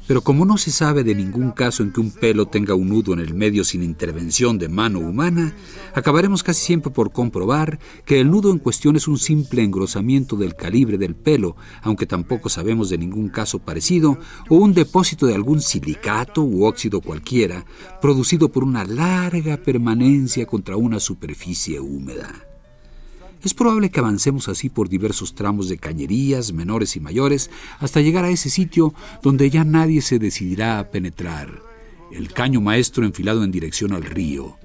Pero 0.06 0.20
como 0.20 0.44
no 0.44 0.58
se 0.58 0.70
sabe 0.70 1.02
de 1.02 1.14
ningún 1.14 1.50
caso 1.50 1.82
en 1.82 1.90
que 1.90 2.00
un 2.00 2.10
pelo 2.10 2.44
tenga 2.44 2.74
un 2.74 2.90
nudo 2.90 3.14
en 3.14 3.20
el 3.20 3.32
medio 3.32 3.64
sin 3.64 3.82
intervención 3.82 4.58
de 4.58 4.68
mano 4.68 4.98
humana, 4.98 5.54
acabaremos 5.94 6.42
casi 6.42 6.62
siempre 6.62 6.92
por 6.92 7.10
comprobar 7.10 7.78
que 8.04 8.20
el 8.20 8.30
nudo 8.30 8.50
en 8.50 8.58
cuestión 8.58 8.96
es 8.96 9.08
un 9.08 9.16
simple 9.16 9.62
engrosamiento 9.62 10.36
del 10.36 10.56
calibre 10.56 10.98
del 10.98 11.14
pelo, 11.14 11.56
aunque 11.80 12.04
tampoco 12.04 12.50
sabemos 12.50 12.90
de 12.90 12.98
ningún 12.98 13.30
caso 13.30 13.60
parecido, 13.60 14.18
o 14.50 14.56
un 14.56 14.74
depósito 14.74 15.24
de 15.26 15.36
algún 15.36 15.62
silicato 15.62 16.42
u 16.42 16.66
óxido 16.66 17.00
cualquiera, 17.00 17.64
producido 18.02 18.50
por 18.50 18.62
una 18.62 18.84
larga 18.84 19.56
permanencia 19.56 20.44
contra 20.44 20.76
una 20.76 21.00
superficie 21.00 21.80
húmeda. 21.80 22.53
Es 23.42 23.52
probable 23.54 23.90
que 23.90 24.00
avancemos 24.00 24.48
así 24.48 24.68
por 24.68 24.88
diversos 24.88 25.34
tramos 25.34 25.68
de 25.68 25.78
cañerías, 25.78 26.52
menores 26.52 26.96
y 26.96 27.00
mayores, 27.00 27.50
hasta 27.78 28.00
llegar 28.00 28.24
a 28.24 28.30
ese 28.30 28.50
sitio 28.50 28.94
donde 29.22 29.50
ya 29.50 29.64
nadie 29.64 30.00
se 30.00 30.18
decidirá 30.18 30.78
a 30.78 30.90
penetrar. 30.90 31.62
El 32.10 32.32
caño 32.32 32.60
maestro 32.60 33.04
enfilado 33.04 33.44
en 33.44 33.50
dirección 33.50 33.92
al 33.92 34.04
río. 34.04 34.56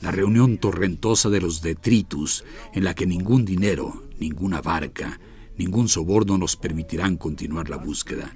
La 0.00 0.10
reunión 0.10 0.58
torrentosa 0.58 1.30
de 1.30 1.40
los 1.40 1.62
detritus, 1.62 2.44
en 2.72 2.84
la 2.84 2.94
que 2.94 3.06
ningún 3.06 3.44
dinero, 3.44 4.02
ninguna 4.18 4.60
barca, 4.60 5.20
ningún 5.56 5.88
soborno 5.88 6.36
nos 6.36 6.56
permitirán 6.56 7.16
continuar 7.16 7.68
la 7.68 7.76
búsqueda. 7.76 8.34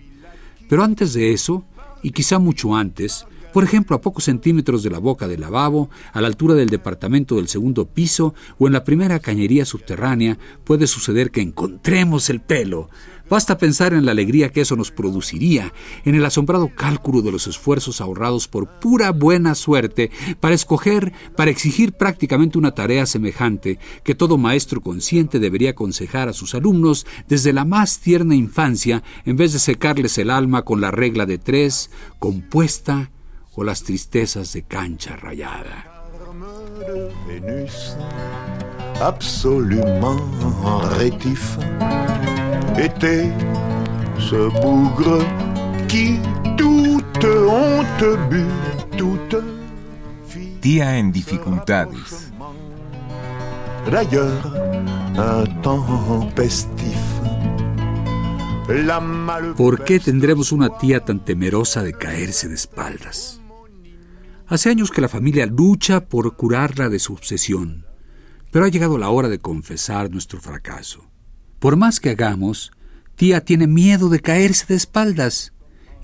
Pero 0.69 0.85
antes 0.85 1.13
de 1.13 1.33
eso, 1.33 1.65
y 2.03 2.13
quizá 2.13 2.39
mucho 2.39 2.77
antes, 2.77 3.27
por 3.53 3.65
ejemplo, 3.65 3.97
a 3.97 4.01
pocos 4.01 4.25
centímetros 4.25 4.83
de 4.83 4.91
la 4.91 4.99
boca 4.99 5.29
del 5.29 5.41
lavabo, 5.41 5.91
a 6.13 6.21
la 6.21 6.29
altura 6.29 6.55
del 6.55 6.69
departamento 6.69 7.37
del 7.37 7.49
segundo 7.49 7.87
piso 7.87 8.35
o 8.59 8.67
en 8.67 8.73
la 8.73 8.85
primera 8.85 9.19
cañería 9.19 9.65
subterránea, 9.65 10.39
puede 10.65 10.87
suceder 10.87 11.31
que 11.31 11.41
encontremos 11.41 12.31
el 12.31 12.41
pelo. 12.41 12.89
Basta 13.31 13.59
pensar 13.59 13.95
en 13.95 14.05
la 14.05 14.11
alegría 14.11 14.51
que 14.51 14.63
eso 14.63 14.75
nos 14.75 14.91
produciría, 14.91 15.73
en 16.05 16.17
el 16.17 16.25
asombrado 16.25 16.69
cálculo 16.75 17.23
de 17.23 17.31
los 17.31 17.47
esfuerzos 17.47 18.01
ahorrados 18.01 18.49
por 18.49 18.81
pura 18.81 19.13
buena 19.13 19.55
suerte 19.55 20.11
para 20.41 20.57
escoger, 20.57 21.13
para 21.37 21.53
exigir 21.53 21.93
prácticamente 21.93 22.59
una 22.59 22.75
tarea 22.75 23.07
semejante 23.07 23.79
que 24.03 24.17
todo 24.17 24.37
maestro 24.37 24.81
consciente 24.81 25.39
debería 25.39 25.71
aconsejar 25.71 26.29
a 26.29 26.33
sus 26.33 26.57
alumnos 26.57 27.07
desde 27.29 27.53
la 27.53 27.65
más 27.65 28.01
tierna 28.01 28.35
infancia 28.35 29.05
en 29.25 29.37
vez 29.37 29.53
de 29.53 29.61
secarles 29.61 30.19
el 30.19 30.29
alma 30.29 30.63
con 30.63 30.81
la 30.81 30.91
regla 30.91 31.25
de 31.25 31.39
tres, 31.39 31.93
compuesta 32.19 33.13
o 33.61 33.65
las 33.65 33.83
tristezas 33.83 34.55
de 34.55 34.63
cancha 34.63 35.17
rayada. 35.17 35.85
Vénus, 37.29 37.95
absolument 39.03 40.19
rétif, 40.99 41.59
était 42.79 43.31
ce 44.19 44.49
bougre 44.63 45.23
qui 45.89 46.19
toute 46.57 47.25
honte 47.25 48.17
but, 48.31 48.97
toute 48.97 49.37
Tía 50.63 50.99
en 50.99 51.13
dificultades. 51.13 52.33
D'ailleurs, 53.91 54.47
un 55.19 55.45
tempestif. 55.61 56.99
La 58.69 59.01
mal 59.01 59.55
¿Por 59.55 59.85
qué 59.85 60.01
tendremos 60.01 60.51
una 60.51 60.79
tía 60.79 61.01
tan 61.01 61.23
temerosa 61.23 61.83
de 61.83 61.93
caerse 61.93 62.49
de 62.49 62.55
espaldas? 62.55 63.40
Hace 64.51 64.69
años 64.69 64.91
que 64.91 65.01
la 65.01 65.09
familia 65.09 65.47
lucha 65.47 66.09
por 66.09 66.35
curarla 66.35 66.89
de 66.89 66.99
su 66.99 67.13
obsesión, 67.13 67.87
pero 68.51 68.65
ha 68.65 68.69
llegado 68.69 68.99
la 68.99 69.09
hora 69.09 69.29
de 69.29 69.39
confesar 69.39 70.11
nuestro 70.11 70.41
fracaso. 70.41 71.09
Por 71.61 71.77
más 71.77 72.01
que 72.01 72.11
hagamos, 72.11 72.73
tía 73.15 73.45
tiene 73.45 73.69
miedo 73.69 74.09
de 74.09 74.19
caerse 74.19 74.67
de 74.67 74.75
espaldas 74.75 75.53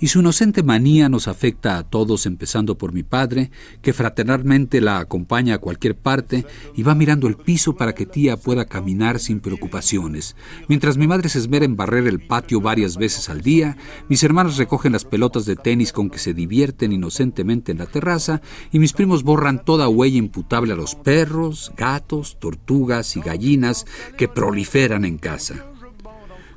y 0.01 0.09
su 0.09 0.21
inocente 0.21 0.63
manía 0.63 1.09
nos 1.09 1.29
afecta 1.29 1.79
a 1.79 1.83
todos, 1.83 2.27
empezando 2.27 2.77
por 2.77 2.93
mi 2.93 3.03
padre, 3.03 3.51
que 3.83 3.93
fraternalmente 3.93 4.81
la 4.81 4.99
acompaña 4.99 5.55
a 5.55 5.59
cualquier 5.59 5.97
parte 5.97 6.45
y 6.75 6.83
va 6.83 6.95
mirando 6.95 7.29
el 7.29 7.37
piso 7.37 7.77
para 7.77 7.95
que 7.95 8.07
tía 8.07 8.37
pueda 8.37 8.67
caminar 8.67 9.19
sin 9.19 9.41
preocupaciones. 9.41 10.37
Mientras 10.69 10.97
mi 10.97 11.07
madre 11.07 11.29
se 11.29 11.39
esmera 11.39 11.65
en 11.65 11.77
barrer 11.77 12.07
el 12.07 12.21
patio 12.21 12.61
varias 12.61 12.97
veces 12.97 13.29
al 13.31 13.41
día, 13.41 13.77
mis 14.09 14.23
hermanas 14.23 14.57
recogen 14.57 14.93
las 14.93 15.05
pelotas 15.05 15.47
de 15.47 15.57
tenis 15.57 15.93
con 15.93 16.11
que 16.11 16.19
se 16.19 16.35
divierten 16.35 16.93
inocentemente 16.93 17.73
en 17.73 17.79
la 17.79 17.87
terraza 17.87 18.43
y 18.73 18.79
mis 18.79 18.93
primos 18.93 19.23
borran 19.23 19.65
toda 19.65 19.89
huella 19.89 20.19
imputable 20.19 20.75
a 20.75 20.77
los 20.77 20.95
perros, 20.95 21.73
gatos, 21.77 22.39
tortugas 22.39 23.17
y 23.17 23.21
gallinas 23.21 23.87
que 24.17 24.29
proliferan 24.29 25.05
en 25.05 25.19
casa. 25.19 25.67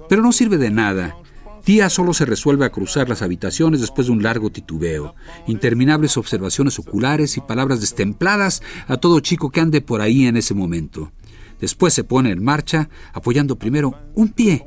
Pero 0.09 0.21
no 0.21 0.31
sirve 0.31 0.57
de 0.57 0.71
nada 0.71 1.15
Tía 1.63 1.89
solo 1.89 2.13
se 2.13 2.25
resuelve 2.25 2.65
a 2.65 2.71
cruzar 2.71 3.09
las 3.09 3.21
habitaciones 3.21 3.81
después 3.81 4.07
de 4.07 4.13
un 4.13 4.23
largo 4.23 4.49
titubeo, 4.49 5.15
interminables 5.47 6.17
observaciones 6.17 6.79
oculares 6.79 7.37
y 7.37 7.41
palabras 7.41 7.81
destempladas 7.81 8.61
a 8.87 8.97
todo 8.97 9.19
chico 9.19 9.51
que 9.51 9.59
ande 9.59 9.81
por 9.81 10.01
ahí 10.01 10.25
en 10.25 10.37
ese 10.37 10.53
momento. 10.53 11.11
Después 11.59 11.93
se 11.93 12.03
pone 12.03 12.31
en 12.31 12.43
marcha, 12.43 12.89
apoyando 13.13 13.57
primero 13.57 13.93
un 14.15 14.29
pie 14.29 14.65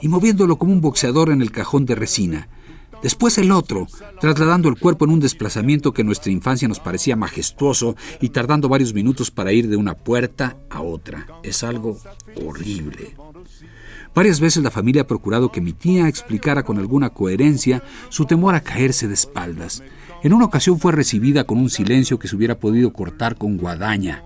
y 0.00 0.08
moviéndolo 0.08 0.58
como 0.58 0.72
un 0.72 0.80
boxeador 0.80 1.30
en 1.30 1.42
el 1.42 1.50
cajón 1.50 1.86
de 1.86 1.94
resina. 1.94 2.48
Después 3.02 3.38
el 3.38 3.52
otro, 3.52 3.86
trasladando 4.20 4.68
el 4.68 4.78
cuerpo 4.78 5.04
en 5.04 5.12
un 5.12 5.20
desplazamiento 5.20 5.92
que 5.92 6.02
en 6.02 6.06
nuestra 6.06 6.32
infancia 6.32 6.66
nos 6.66 6.80
parecía 6.80 7.14
majestuoso 7.14 7.94
y 8.20 8.30
tardando 8.30 8.68
varios 8.68 8.92
minutos 8.92 9.30
para 9.30 9.52
ir 9.52 9.68
de 9.68 9.76
una 9.76 9.94
puerta 9.94 10.56
a 10.68 10.82
otra. 10.82 11.26
Es 11.44 11.62
algo 11.62 11.98
horrible. 12.44 13.14
Varias 14.18 14.40
veces 14.40 14.64
la 14.64 14.72
familia 14.72 15.02
ha 15.02 15.06
procurado 15.06 15.52
que 15.52 15.60
mi 15.60 15.72
tía 15.72 16.08
explicara 16.08 16.64
con 16.64 16.78
alguna 16.78 17.10
coherencia 17.10 17.84
su 18.08 18.24
temor 18.24 18.56
a 18.56 18.62
caerse 18.62 19.06
de 19.06 19.14
espaldas. 19.14 19.84
En 20.24 20.32
una 20.32 20.44
ocasión 20.44 20.80
fue 20.80 20.90
recibida 20.90 21.44
con 21.44 21.58
un 21.58 21.70
silencio 21.70 22.18
que 22.18 22.26
se 22.26 22.34
hubiera 22.34 22.58
podido 22.58 22.92
cortar 22.92 23.36
con 23.36 23.56
guadaña. 23.56 24.24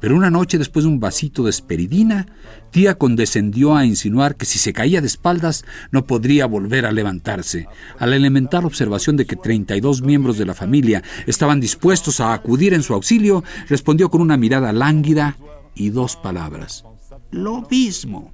Pero 0.00 0.16
una 0.16 0.30
noche, 0.30 0.56
después 0.56 0.86
de 0.86 0.90
un 0.90 1.00
vasito 1.00 1.42
de 1.42 1.50
esperidina, 1.50 2.28
tía 2.70 2.96
condescendió 2.96 3.76
a 3.76 3.84
insinuar 3.84 4.36
que 4.36 4.46
si 4.46 4.58
se 4.58 4.72
caía 4.72 5.02
de 5.02 5.06
espaldas 5.06 5.66
no 5.90 6.06
podría 6.06 6.46
volver 6.46 6.86
a 6.86 6.92
levantarse. 6.92 7.68
A 7.98 8.06
la 8.06 8.16
elemental 8.16 8.64
observación 8.64 9.18
de 9.18 9.26
que 9.26 9.36
32 9.36 10.00
miembros 10.00 10.38
de 10.38 10.46
la 10.46 10.54
familia 10.54 11.02
estaban 11.26 11.60
dispuestos 11.60 12.20
a 12.20 12.32
acudir 12.32 12.72
en 12.72 12.82
su 12.82 12.94
auxilio, 12.94 13.44
respondió 13.68 14.08
con 14.08 14.22
una 14.22 14.38
mirada 14.38 14.72
lánguida 14.72 15.36
y 15.74 15.90
dos 15.90 16.16
palabras. 16.16 16.86
Lo 17.32 17.66
mismo. 17.70 18.32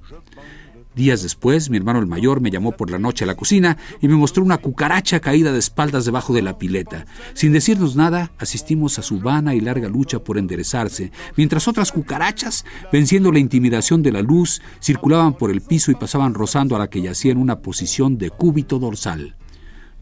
Días 0.95 1.23
después, 1.23 1.71
mi 1.71 1.77
hermano 1.77 1.97
el 1.97 2.05
mayor 2.05 2.39
me 2.39 2.51
llamó 2.51 2.71
por 2.71 2.91
la 2.91 2.99
noche 2.99 3.23
a 3.23 3.27
la 3.27 3.35
cocina 3.35 3.77
y 3.99 4.07
me 4.07 4.13
mostró 4.13 4.43
una 4.43 4.59
cucaracha 4.59 5.19
caída 5.19 5.51
de 5.51 5.57
espaldas 5.57 6.05
debajo 6.05 6.33
de 6.33 6.43
la 6.43 6.59
pileta. 6.59 7.07
Sin 7.33 7.51
decirnos 7.51 7.95
nada, 7.95 8.31
asistimos 8.37 8.99
a 8.99 9.01
su 9.01 9.19
vana 9.19 9.55
y 9.55 9.59
larga 9.59 9.89
lucha 9.89 10.19
por 10.19 10.37
enderezarse, 10.37 11.11
mientras 11.35 11.67
otras 11.67 11.91
cucarachas, 11.91 12.63
venciendo 12.91 13.31
la 13.31 13.39
intimidación 13.39 14.03
de 14.03 14.11
la 14.11 14.21
luz, 14.21 14.61
circulaban 14.79 15.33
por 15.33 15.49
el 15.49 15.61
piso 15.61 15.89
y 15.89 15.95
pasaban 15.95 16.35
rozando 16.35 16.75
a 16.75 16.79
la 16.79 16.89
que 16.91 17.01
yacía 17.01 17.31
en 17.31 17.39
una 17.39 17.59
posición 17.59 18.19
de 18.19 18.29
cúbito 18.29 18.77
dorsal. 18.77 19.35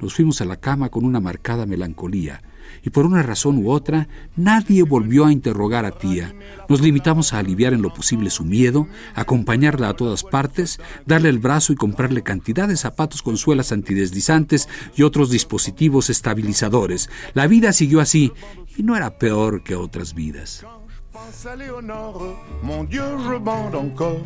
Nos 0.02 0.14
fuimos 0.14 0.42
a 0.42 0.46
la 0.46 0.58
cama 0.58 0.90
con 0.90 1.06
una 1.06 1.22
marcada 1.22 1.66
melancolía 1.66 2.42
y 2.84 2.90
por 2.90 3.06
una 3.06 3.24
razón 3.24 3.58
u 3.58 3.72
otra 3.72 4.08
nadie 4.36 4.84
volvió 4.84 5.26
a 5.26 5.32
interrogar 5.32 5.86
a 5.86 5.92
tía. 5.92 6.34
Nos 6.68 6.82
limitamos 6.82 7.34
a 7.34 7.40
aliviar 7.40 7.74
en 7.74 7.82
lo 7.82 7.94
posible 7.94 8.30
su 8.30 8.44
miedo, 8.44 8.88
acompañarla 9.16 9.90
a 9.90 9.96
todas 9.96 10.24
partes, 10.24 10.80
darle 11.06 11.30
el 11.30 11.40
brazo 11.40 11.74
y 11.74 11.76
comprarle 11.76 12.24
cantidad 12.24 12.68
de 12.68 12.78
zapatos 12.78 13.22
con 13.22 13.38
suelas 13.38 13.72
antideslizantes 13.72 14.70
y 14.96 15.04
otros 15.04 15.30
dispositivos 15.30 16.10
estabilizadores. 16.10 17.10
La 17.34 17.48
vida 17.48 17.74
siguió 17.74 18.02
así 18.02 18.32
y 18.78 18.84
no 18.84 18.96
era 18.96 19.18
peor 19.18 19.64
que 19.64 19.76
otras 19.76 20.14
vidas. 20.14 20.66
mon 22.64 22.88
je 22.88 23.00
bande 23.40 23.78
encore. 23.78 24.22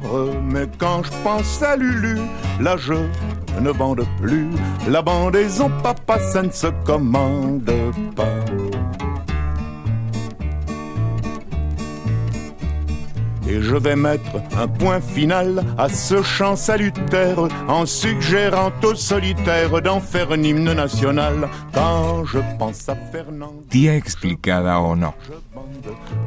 Et 13.48 13.62
je 13.62 13.76
vais 13.76 13.96
mettre 13.96 14.42
un 14.58 14.68
point 14.68 15.00
final 15.00 15.64
à 15.78 15.88
ce 15.88 16.24
chant 16.24 16.56
salutaire 16.56 17.38
en 17.68 17.86
suggérant 17.86 18.72
au 18.84 18.96
solitaire 18.96 19.82
d'en 19.82 20.00
faire 20.00 20.32
un 20.32 20.42
hymne 20.44 20.74
national. 20.74 21.48
Quand 21.74 22.26
je 22.26 22.40
pense 22.58 22.90
à 22.90 22.96
Fernand. 22.96 23.54
Tía 23.70 23.96
explicada 23.96 24.80
o 24.80 24.96
no. 24.96 25.14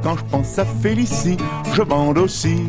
Quand 0.03 0.17
je 0.17 0.25
pense 0.31 0.59
à 0.59 0.65
Félicie, 0.65 1.37
je 1.75 1.83
bande 1.83 2.19
aussi. 2.19 2.69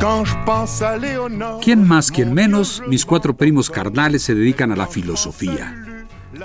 Quand 0.00 0.24
je 0.24 0.34
pense 0.44 0.82
à 0.82 0.96
Léonore. 0.96 1.60
Quien 1.60 1.84
más, 1.84 2.10
quien 2.10 2.32
menos, 2.32 2.82
mis 2.88 3.04
cuatro 3.04 3.34
primos 3.34 3.70
carnales 3.70 4.18
se 4.18 4.34
dedican 4.34 4.72
a 4.72 4.76
la 4.76 4.86
filosofía. 4.86 5.79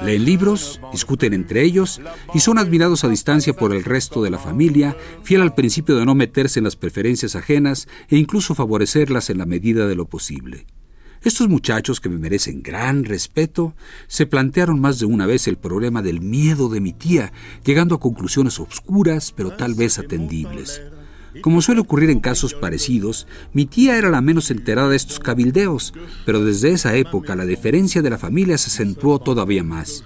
Leen 0.03 0.25
libros, 0.25 0.79
discuten 0.91 1.34
entre 1.34 1.63
ellos 1.63 2.01
y 2.34 2.39
son 2.39 2.58
admirados 2.58 3.03
a 3.03 3.10
distancia 3.10 3.53
por 3.53 3.73
el 3.73 3.84
resto 3.84 4.23
de 4.23 4.29
la 4.29 4.39
familia, 4.39 4.95
fiel 5.23 5.41
al 5.41 5.55
principio 5.55 5.95
de 5.95 6.05
no 6.05 6.15
meterse 6.15 6.60
en 6.60 6.65
las 6.65 6.75
preferencias 6.75 7.36
ajenas 7.36 7.88
e 8.10 8.17
incluso 8.17 8.55
favorecerlas 8.55 9.29
en 9.29 9.38
la 9.38 9.45
medida 9.45 9.88
de 9.88 9.95
lo 9.95 10.05
posible. 10.05 10.65
Estos 11.21 11.49
muchachos, 11.49 11.99
que 11.99 12.10
me 12.10 12.19
merecen 12.19 12.62
gran 12.62 13.03
respeto, 13.03 13.73
se 14.08 14.27
plantearon 14.27 14.79
más 14.79 14.99
de 14.99 15.08
una 15.08 15.25
vez 15.25 15.47
el 15.47 15.58
problema 15.58 16.03
del 16.03 16.21
miedo 16.21 16.69
de 16.69 16.81
mi 16.81 16.93
tía, 16.93 17.34
llegando 17.63 17.95
a 17.95 17.99
conclusiones 17.99 18.60
obscuras 18.60 19.31
pero 19.31 19.55
tal 19.55 19.73
vez 19.73 19.97
atendibles. 19.97 20.81
Como 21.41 21.62
suele 21.62 21.82
ocurrir 21.82 22.10
en 22.10 22.19
casos 22.19 22.54
parecidos, 22.54 23.28
mi 23.54 23.65
tía 23.65 23.98
era 23.98 24.10
la 24.10 24.21
menos 24.21 24.52
enterada 24.52 24.89
de 24.89 24.95
estos 24.95 25.19
cabildeos, 25.19 25.93
pero 26.26 26.43
desde 26.43 26.71
esa 26.71 26.95
época 26.95 27.36
la 27.36 27.45
deferencia 27.45 28.02
de 28.02 28.10
la 28.10 28.17
familia 28.17 28.58
se 28.58 28.69
acentuó 28.69 29.19
todavía 29.19 29.63
más. 29.63 30.04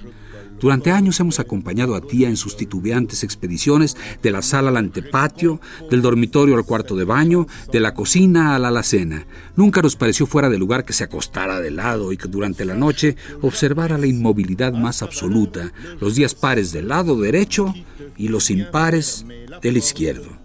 Durante 0.59 0.91
años 0.91 1.19
hemos 1.21 1.39
acompañado 1.39 1.95
a 1.95 2.01
tía 2.01 2.27
en 2.27 2.35
sus 2.35 2.57
titubeantes 2.57 3.23
expediciones 3.23 3.95
de 4.21 4.31
la 4.31 4.41
sala 4.41 4.69
al 4.69 4.77
antepatio, 4.77 5.61
del 5.89 6.01
dormitorio 6.01 6.55
al 6.55 6.65
cuarto 6.65 6.97
de 6.97 7.05
baño, 7.05 7.47
de 7.71 7.79
la 7.79 7.93
cocina 7.93 8.55
a 8.55 8.59
la 8.59 8.67
alacena. 8.67 9.25
Nunca 9.55 9.81
nos 9.81 9.95
pareció 9.95 10.25
fuera 10.25 10.49
de 10.49 10.57
lugar 10.57 10.83
que 10.83 10.91
se 10.91 11.05
acostara 11.05 11.61
de 11.61 11.71
lado 11.71 12.11
y 12.11 12.17
que 12.17 12.27
durante 12.27 12.65
la 12.65 12.75
noche 12.75 13.15
observara 13.41 13.97
la 13.97 14.07
inmovilidad 14.07 14.73
más 14.73 15.01
absoluta, 15.01 15.71
los 16.01 16.15
días 16.15 16.35
pares 16.35 16.73
del 16.73 16.89
lado 16.89 17.19
derecho 17.19 17.73
y 18.17 18.27
los 18.27 18.49
impares 18.49 19.25
del 19.61 19.77
izquierdo. 19.77 20.38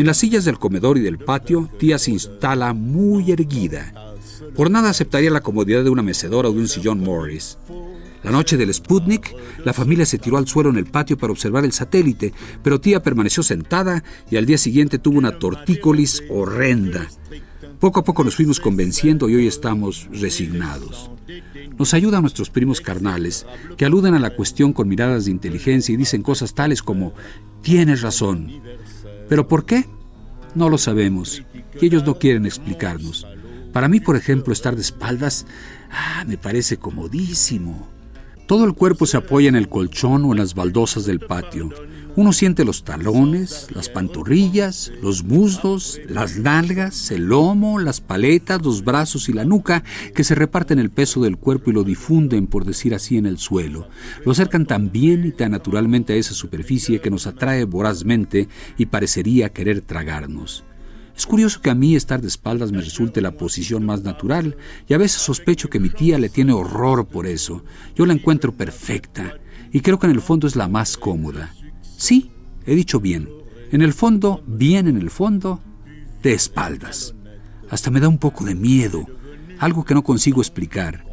En 0.00 0.06
las 0.06 0.16
sillas 0.16 0.46
del 0.46 0.58
comedor 0.58 0.96
y 0.96 1.02
del 1.02 1.18
patio, 1.18 1.68
tía 1.78 1.98
se 1.98 2.10
instala 2.10 2.72
muy 2.72 3.32
erguida. 3.32 3.92
Por 4.56 4.70
nada 4.70 4.88
aceptaría 4.88 5.30
la 5.30 5.42
comodidad 5.42 5.84
de 5.84 5.90
una 5.90 6.02
mecedora 6.02 6.48
o 6.48 6.52
de 6.54 6.60
un 6.60 6.68
sillón 6.68 7.00
Morris. 7.00 7.58
La 8.22 8.30
noche 8.30 8.56
del 8.56 8.72
Sputnik, 8.72 9.36
la 9.62 9.74
familia 9.74 10.06
se 10.06 10.16
tiró 10.16 10.38
al 10.38 10.48
suelo 10.48 10.70
en 10.70 10.78
el 10.78 10.86
patio 10.86 11.18
para 11.18 11.34
observar 11.34 11.66
el 11.66 11.72
satélite, 11.72 12.32
pero 12.62 12.80
tía 12.80 13.02
permaneció 13.02 13.42
sentada 13.42 14.02
y 14.30 14.38
al 14.38 14.46
día 14.46 14.56
siguiente 14.56 14.98
tuvo 14.98 15.18
una 15.18 15.38
tortícolis 15.38 16.22
horrenda. 16.30 17.06
Poco 17.78 18.00
a 18.00 18.04
poco 18.04 18.24
nos 18.24 18.36
fuimos 18.36 18.58
convenciendo 18.58 19.28
y 19.28 19.34
hoy 19.34 19.46
estamos 19.46 20.08
resignados. 20.12 21.10
Nos 21.78 21.92
ayudan 21.92 22.22
nuestros 22.22 22.48
primos 22.48 22.80
carnales, 22.80 23.44
que 23.76 23.84
aluden 23.84 24.14
a 24.14 24.18
la 24.18 24.34
cuestión 24.34 24.72
con 24.72 24.88
miradas 24.88 25.26
de 25.26 25.30
inteligencia 25.32 25.92
y 25.92 25.98
dicen 25.98 26.22
cosas 26.22 26.54
tales 26.54 26.82
como, 26.82 27.12
tienes 27.60 28.00
razón, 28.00 28.62
¿Pero 29.30 29.46
por 29.46 29.64
qué? 29.64 29.86
No 30.56 30.68
lo 30.68 30.76
sabemos 30.76 31.44
y 31.80 31.86
ellos 31.86 32.04
no 32.04 32.18
quieren 32.18 32.46
explicarnos. 32.46 33.28
Para 33.72 33.86
mí, 33.86 34.00
por 34.00 34.16
ejemplo, 34.16 34.52
estar 34.52 34.74
de 34.74 34.82
espaldas 34.82 35.46
ah, 35.88 36.24
me 36.26 36.36
parece 36.36 36.78
comodísimo. 36.78 37.88
Todo 38.48 38.64
el 38.64 38.74
cuerpo 38.74 39.06
se 39.06 39.16
apoya 39.16 39.48
en 39.48 39.54
el 39.54 39.68
colchón 39.68 40.24
o 40.24 40.32
en 40.32 40.38
las 40.38 40.56
baldosas 40.56 41.04
del 41.06 41.20
patio. 41.20 41.70
Uno 42.16 42.32
siente 42.32 42.64
los 42.64 42.82
talones, 42.82 43.68
las 43.72 43.88
pantorrillas, 43.88 44.92
los 45.00 45.22
muslos, 45.22 46.00
las 46.08 46.36
nalgas, 46.36 47.12
el 47.12 47.26
lomo, 47.26 47.78
las 47.78 48.00
paletas, 48.00 48.62
los 48.62 48.84
brazos 48.84 49.28
y 49.28 49.32
la 49.32 49.44
nuca 49.44 49.84
que 50.14 50.24
se 50.24 50.34
reparten 50.34 50.80
el 50.80 50.90
peso 50.90 51.20
del 51.20 51.36
cuerpo 51.36 51.70
y 51.70 51.72
lo 51.72 51.84
difunden, 51.84 52.48
por 52.48 52.64
decir 52.64 52.94
así, 52.94 53.16
en 53.16 53.26
el 53.26 53.38
suelo. 53.38 53.88
Lo 54.24 54.32
acercan 54.32 54.66
tan 54.66 54.90
bien 54.90 55.24
y 55.24 55.30
tan 55.30 55.52
naturalmente 55.52 56.12
a 56.12 56.16
esa 56.16 56.34
superficie 56.34 57.00
que 57.00 57.10
nos 57.10 57.28
atrae 57.28 57.64
vorazmente 57.64 58.48
y 58.76 58.86
parecería 58.86 59.50
querer 59.50 59.80
tragarnos. 59.80 60.64
Es 61.16 61.26
curioso 61.26 61.60
que 61.60 61.70
a 61.70 61.74
mí 61.74 61.94
estar 61.94 62.20
de 62.20 62.28
espaldas 62.28 62.72
me 62.72 62.80
resulte 62.80 63.20
la 63.20 63.32
posición 63.32 63.84
más 63.86 64.02
natural 64.02 64.56
y 64.88 64.94
a 64.94 64.98
veces 64.98 65.22
sospecho 65.22 65.68
que 65.68 65.78
mi 65.78 65.90
tía 65.90 66.18
le 66.18 66.28
tiene 66.28 66.52
horror 66.52 67.06
por 67.06 67.26
eso. 67.26 67.62
Yo 67.94 68.04
la 68.04 68.14
encuentro 68.14 68.52
perfecta 68.52 69.34
y 69.70 69.80
creo 69.80 69.98
que 69.98 70.06
en 70.06 70.12
el 70.12 70.22
fondo 70.22 70.46
es 70.46 70.56
la 70.56 70.66
más 70.66 70.96
cómoda. 70.96 71.54
Sí, 72.00 72.30
he 72.64 72.74
dicho 72.74 72.98
bien. 72.98 73.28
En 73.72 73.82
el 73.82 73.92
fondo, 73.92 74.42
bien 74.46 74.88
en 74.88 74.96
el 74.96 75.10
fondo, 75.10 75.60
de 76.22 76.32
espaldas. 76.32 77.14
Hasta 77.68 77.90
me 77.90 78.00
da 78.00 78.08
un 78.08 78.16
poco 78.16 78.42
de 78.46 78.54
miedo, 78.54 79.04
algo 79.58 79.84
que 79.84 79.92
no 79.92 80.02
consigo 80.02 80.40
explicar. 80.40 81.04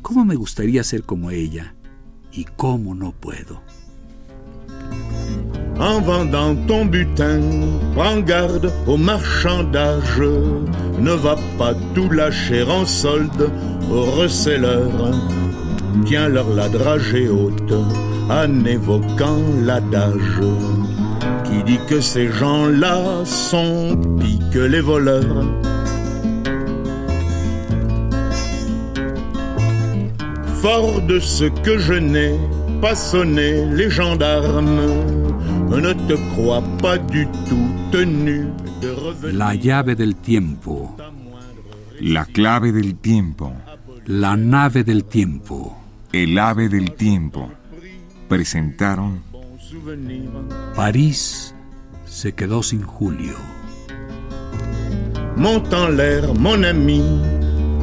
¿Cómo 0.00 0.24
me 0.24 0.36
gustaría 0.36 0.82
ser 0.82 1.02
como 1.02 1.30
ella? 1.30 1.74
Y 2.32 2.46
cómo 2.56 2.94
no 2.94 3.12
puedo. 3.12 3.60
En 5.76 6.02
vendant 6.06 6.66
ton 6.66 6.90
butin, 6.90 7.78
prends 7.94 8.24
garde 8.24 8.72
au 8.86 8.96
marchandage. 8.96 10.20
Ne 10.98 11.16
va 11.16 11.36
pas 11.58 11.74
tout 11.94 12.10
lâcher 12.10 12.62
en 12.62 12.86
solde 12.86 13.52
aux 13.90 14.06
receleurs. 14.18 15.14
Tiens-leur 16.06 16.48
la 16.54 16.70
dragée 16.70 17.28
haute 17.28 17.74
en 18.30 18.64
évoquant 18.64 19.42
l'adage 19.64 20.40
qui 21.44 21.64
dit 21.64 21.80
que 21.88 22.00
ces 22.00 22.28
gens-là 22.30 23.24
sont 23.24 23.98
pis 24.20 24.38
que 24.52 24.60
les 24.60 24.80
voleurs. 24.80 25.44
Fort 30.62 31.02
de 31.02 31.18
ce 31.18 31.46
que 31.64 31.78
je 31.78 31.94
n'ai 31.94 32.34
pas 32.80 32.94
sonné 32.94 33.66
les 33.66 33.90
gendarmes, 33.90 34.80
ne 35.70 35.92
te 35.92 36.14
crois 36.32 36.62
pas 36.80 36.98
du 36.98 37.26
tout 37.48 37.70
tenu 37.90 38.46
de 38.80 38.90
revenir. 38.90 39.38
La 39.38 39.54
llave 39.56 39.96
del 39.96 40.14
tiempo. 40.14 40.96
La 42.00 42.24
clave 42.24 42.72
del 42.72 42.94
tiempo. 42.94 43.52
La 44.06 44.36
nave 44.36 44.84
del 44.84 45.04
tiempo. 45.04 45.76
El 46.12 46.38
ave 46.38 46.68
del 46.68 46.92
tiempo 46.94 47.50
presentaron 48.30 49.22
París 50.76 51.52
se 52.06 52.32
quedó 52.32 52.62
sin 52.62 52.82
Julio. 52.82 53.34
Monte 55.36 55.74
en 55.76 55.96
l'air, 55.96 56.32
mon 56.38 56.64
ami, 56.64 57.02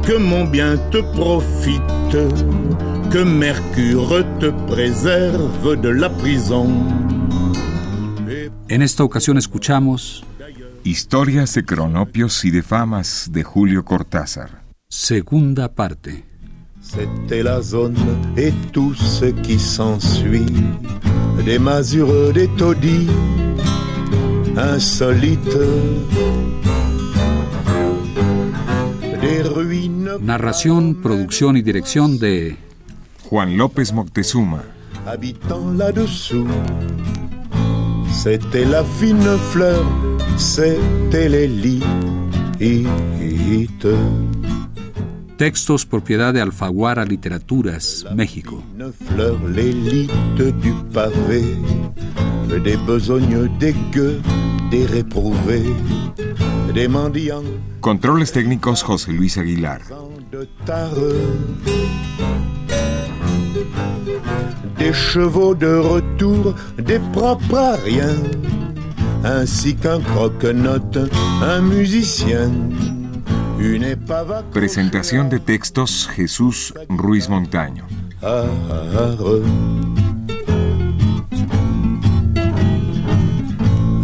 que 0.06 0.18
mon 0.18 0.50
bien 0.50 0.78
te 0.90 1.02
profite, 1.02 2.28
que 3.10 3.24
Mercure 3.24 4.24
te 4.40 4.50
préserve 4.66 5.76
de 5.76 5.92
la 5.92 6.08
prison. 6.08 6.66
En 8.68 8.82
esta 8.82 9.04
ocasión 9.04 9.36
escuchamos 9.36 10.24
Historias 10.84 11.52
de 11.54 11.64
cronopios 11.64 12.44
y 12.46 12.50
de 12.50 12.62
famas 12.62 13.28
de 13.30 13.42
Julio 13.42 13.84
Cortázar. 13.84 14.62
segunda 14.88 15.74
parte. 15.74 16.24
C'était 16.90 17.42
la 17.42 17.60
zone 17.60 17.96
et 18.36 18.52
tout 18.72 18.94
ce 18.94 19.26
qui 19.26 19.58
s'ensuit, 19.58 20.46
des 21.44 21.58
masures, 21.58 22.32
des 22.32 22.48
taudis, 22.56 23.06
insolites, 24.56 25.58
des 29.20 29.42
ruines 29.42 30.08
Narración, 30.20 30.94
producción 31.02 31.56
y 31.58 31.62
dirección 31.62 32.18
de 32.18 32.56
Juan 33.28 33.56
López 33.58 33.92
Moctezuma. 33.92 34.62
habitant 35.06 35.70
là-dessous. 35.76 36.46
C'était 38.10 38.64
la 38.64 38.82
fine 38.82 39.36
fleur, 39.52 39.84
c'était 40.36 41.28
l'élite. 41.28 41.84
Textos 45.38 45.86
propiedad 45.86 46.34
de 46.34 46.40
Alfaguara 46.40 47.04
Literaturas, 47.04 48.04
México. 48.12 48.60
Une 48.76 48.92
fleur, 48.92 49.38
l'élite 49.46 50.10
du 50.60 50.74
pavé, 50.92 51.56
des 52.64 52.76
besognes, 52.76 53.48
des 53.60 53.72
gueux, 53.92 54.20
des 54.72 54.84
réprouvés, 54.84 55.72
des 56.74 56.88
mendiants 56.88 57.44
Controles 57.80 58.28
técnicos 58.28 58.84
José 58.84 59.12
Luis 59.12 59.38
Aguilar. 59.38 59.78
des 64.76 64.92
chevaux 64.92 65.54
de 65.54 65.72
retour, 65.76 66.56
des 66.78 66.98
propres 67.12 67.54
à 67.54 67.76
rien, 67.76 68.16
ainsi 69.22 69.76
qu'un 69.76 70.00
croque-note, 70.00 70.98
un 71.42 71.60
musicien, 71.60 72.50
Presentación 74.52 75.28
de 75.28 75.40
textos 75.40 76.08
Jesús 76.14 76.72
Ruiz 76.88 77.28
Montaño. 77.28 77.86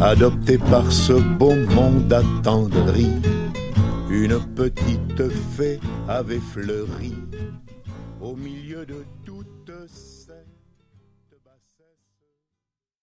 Adopté 0.01 0.59
par 0.59 0.91
ce 0.91 1.13
beau 1.13 1.55
monde 1.55 2.13
attendri, 2.13 3.07
une 4.11 4.41
petite 4.57 5.31
fée 5.57 5.79
avait 6.09 6.41
fleuri 6.41 7.15
au 8.21 8.35
milieu 8.35 8.85
de 8.85 9.05
toute 9.24 9.24
sa 9.24 9.24